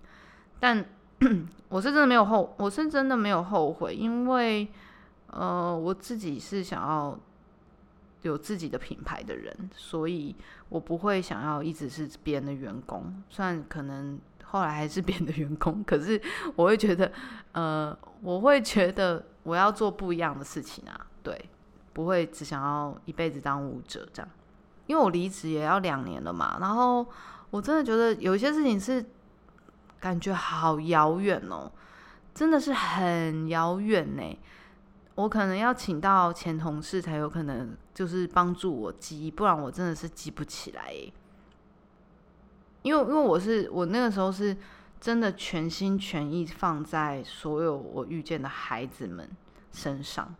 [0.60, 0.84] 但
[1.68, 4.68] 我是真的没有后，我是真的没有后悔，因为
[5.28, 7.18] 呃，我自己是想要
[8.22, 10.34] 有自己的品牌的人，所以
[10.68, 13.22] 我不会想要一直是别人的员工。
[13.30, 16.20] 虽然可能后来还是别人的员工，可是
[16.56, 17.10] 我会觉得，
[17.52, 21.48] 呃，我会觉得我要做不一样的事情啊，对。
[21.94, 24.30] 不会只想要一辈子当舞者这样，
[24.86, 26.58] 因为我离职也要两年了嘛。
[26.60, 27.06] 然后
[27.50, 29.02] 我真的觉得有一些事情是
[30.00, 31.70] 感觉好遥远哦，
[32.34, 34.38] 真的是很遥远呢。
[35.14, 40.92] 我可能要请到前同事才有可能，就是帮助我记，不然我真的是记不起来。
[42.82, 44.56] 因为因为我是我那个时候是
[45.00, 49.30] 真的全心全意放在所有我遇见的孩子们
[49.70, 50.34] 身上。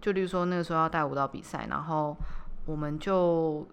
[0.00, 2.16] 就例如说那个时候要带舞蹈比赛，然后
[2.64, 3.66] 我们就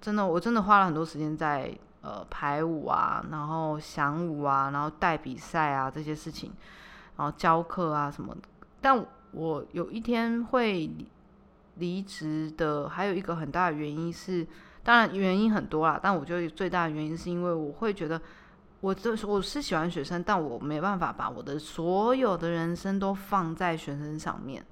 [0.00, 6.52] 真的我真的花了很多时间在呃排舞啊，然后想舞啊，然后带比赛啊这些事情，
[7.16, 8.34] 然后教课啊什么。
[8.80, 10.90] 但我有一天会
[11.76, 14.46] 离职的，还有一个很大的原因是，
[14.82, 18.20] 当然原因很多啦，但我觉得最大的原因是因为我会觉得，
[18.80, 24.64] 我这我是喜欢学生，但我没办法把我的所有的人生都放在学生上面。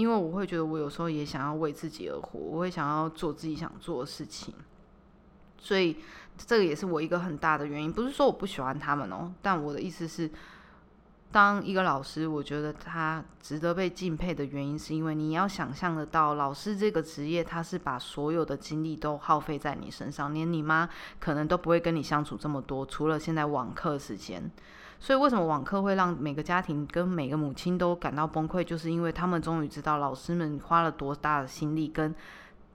[0.00, 4.54] 因为我会觉得，我有时候也想要为自己而活，我会想要做自己想做的事情，
[5.58, 5.98] 所以
[6.38, 7.92] 这个也是我一个很大的原因。
[7.92, 10.30] 不是说我不喜欢他们哦，但我的意思是，
[11.30, 20.88] 当一个老师，我觉得他值得被敬佩的原因，是因为你要想象得到，老师这个职业，他是把所有的精力都耗费在你身上，连你妈
[21.18, 24.50] 可能都不会跟你相处这么多，除了现在网课时间。
[25.00, 32.14] 所以为什么网课会让每个家庭跟每个母亲都感到崩溃，就是因为他们终于知道老师们花了多大的心力，跟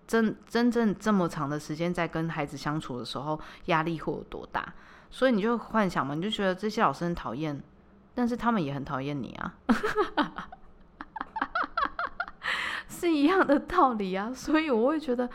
[0.08, 4.74] 真真正这么长的时间在跟孩子相处的时候，压力会有多大。
[5.12, 7.62] 所以你就幻想嘛，你就觉得这些老师很讨厌。
[8.18, 9.54] 但是他们也很讨厌你啊，
[12.88, 15.30] 是一样的道理啊，所以我会觉得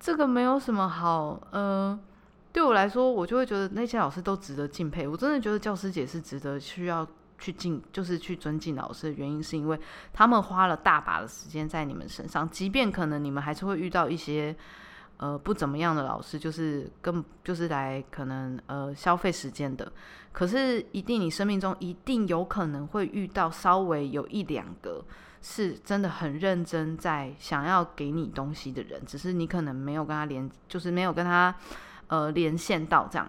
[0.00, 1.98] 这个没有什么好，呃，
[2.52, 5.08] 对我来说，我就会觉得那些老师都值得敬佩。
[5.08, 7.06] 我真的觉得教师节是值得需要
[7.38, 9.80] 去敬，就是去尊敬老师的原因，是因为
[10.12, 14.54] 他们花了大把的时间在你们身上，即便可能你们还是会遇到一些。
[15.18, 19.92] 呃，不怎么样的老师，就是跟就是来可能呃消费时间的，
[20.32, 25.04] 可是一定你生命中一定有可能会遇到稍微有一两个
[25.40, 31.54] 是真的很认真在想要给你东西的人，只是你可能没有跟他连，就是没有跟他
[32.12, 33.26] 呃连线到这样。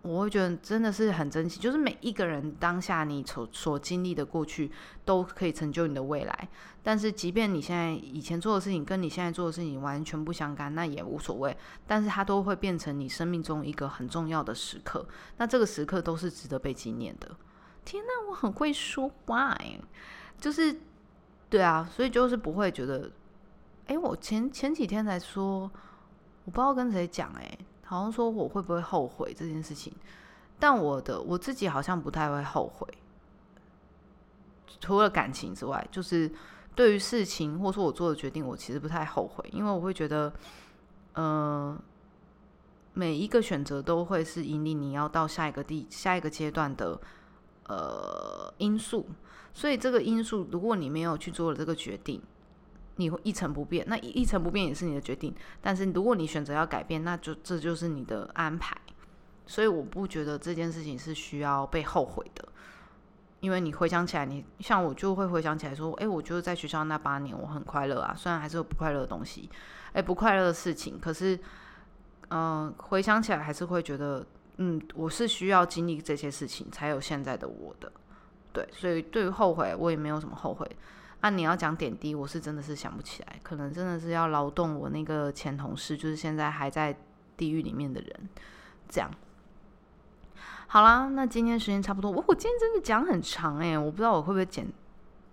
[0.00, 4.70] 我会觉得真的是很珍惜，就是每一个人当下你所所经历的过去，
[5.04, 6.48] 都可以成就你的未来。
[6.82, 11.54] 但是，即便你现在以前做的事情跟你现在做的事情完全不相干，那也无所谓。
[11.86, 15.06] 但是它都会变成你生命中一个很重要的时刻。
[15.36, 17.36] 那这个时刻都是值得被纪念的。
[17.84, 19.78] 天哪，我很会说话哎，
[20.40, 20.74] 就是
[21.50, 23.10] 对啊，所以就是不会觉得，
[23.88, 25.70] 哎，我前前几天才说，
[26.48, 27.58] 我不知道跟谁讲哎。
[27.84, 29.92] 好像说我会不会后悔这件事情，
[30.58, 32.86] 但我的我自己好像不太会后悔，
[34.80, 36.30] 除了感情之外，就是
[36.74, 40.30] 对于事情或说我做的决定，我其实不太后悔，因为我会觉得，
[41.14, 41.78] 呃，
[42.92, 46.98] 每一个选择都会是引领你要到下一个地下一个阶段的
[47.68, 49.06] 呃因素，
[49.54, 52.22] 所以这个因素如果你没有去做了这个决定。
[52.98, 55.34] 你会一成不变，那一成不变也是你的决定。
[55.60, 58.76] 但是如果你选择要改变，那就这就是你的安排。
[59.46, 62.46] 所以我不觉得这件事情是需要被后悔的，
[63.40, 69.48] 因为你回想起来，你像我就会回想起来说，哎，我就是在学校那八年我很快乐啊，虽然还是有不快乐的东西，
[69.92, 71.38] 哎，不快乐的事情，可是，
[72.28, 74.26] 嗯，回想起来还是会觉得，
[74.58, 77.90] 嗯，我是需要经历这些事情才有现在的我的。
[78.52, 80.68] 对，所以对于后悔，我也没有什么后悔。
[81.20, 86.96] 啊，你要讲点滴，我是真的是想不起来，可能真的是要劳动我那个前同事，就是现在还在
[87.36, 88.28] 地狱里面的人，
[88.88, 89.10] 这样。
[90.68, 94.70] 好啦，那今天时间差不多，我我今天真的讲很长诶，我不知道我会不会剪，不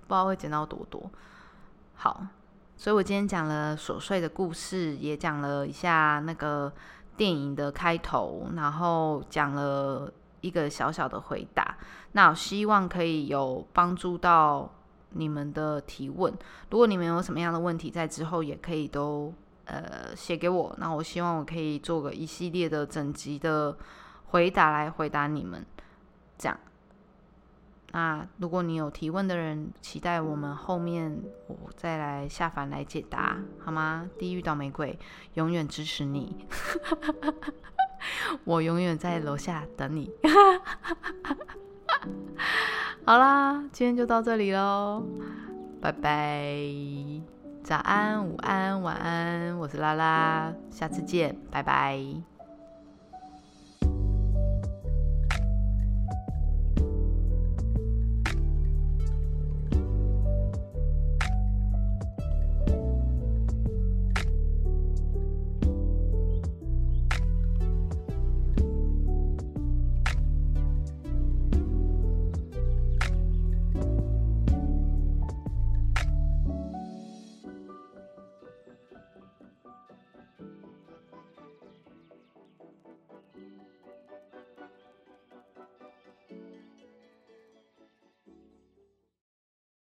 [0.07, 1.07] 知道会剪到多多。
[1.93, 2.25] 好，
[2.75, 6.73] 所以我今天讲了琐碎的故事，也讲了一下那个
[7.15, 10.11] 电影的开头，然后讲了
[10.41, 11.77] 一个小小的回答，
[12.13, 14.71] 那希望可以有帮助到。
[15.17, 16.33] 你们的提问，
[16.69, 20.75] 如果你们有什么样的问题，在之后也可以都呃写给我。
[20.77, 23.77] 那我希望我可以做个一系列的整集的
[24.27, 25.65] 回答来回答你们，
[26.37, 26.59] 这样。
[27.91, 34.09] 那如果你有提问的人，期待我们后面我再来下凡来解答，好吗？
[34.19, 34.99] 地狱倒霉鬼
[35.35, 36.45] 永远支持你，
[38.43, 40.11] 我永远在楼下等你。
[43.05, 45.03] 好啦，今天就到这里喽，
[45.79, 46.57] 拜拜，
[47.63, 52.34] 早安、午安、晚安，我是拉拉，下次见，拜拜。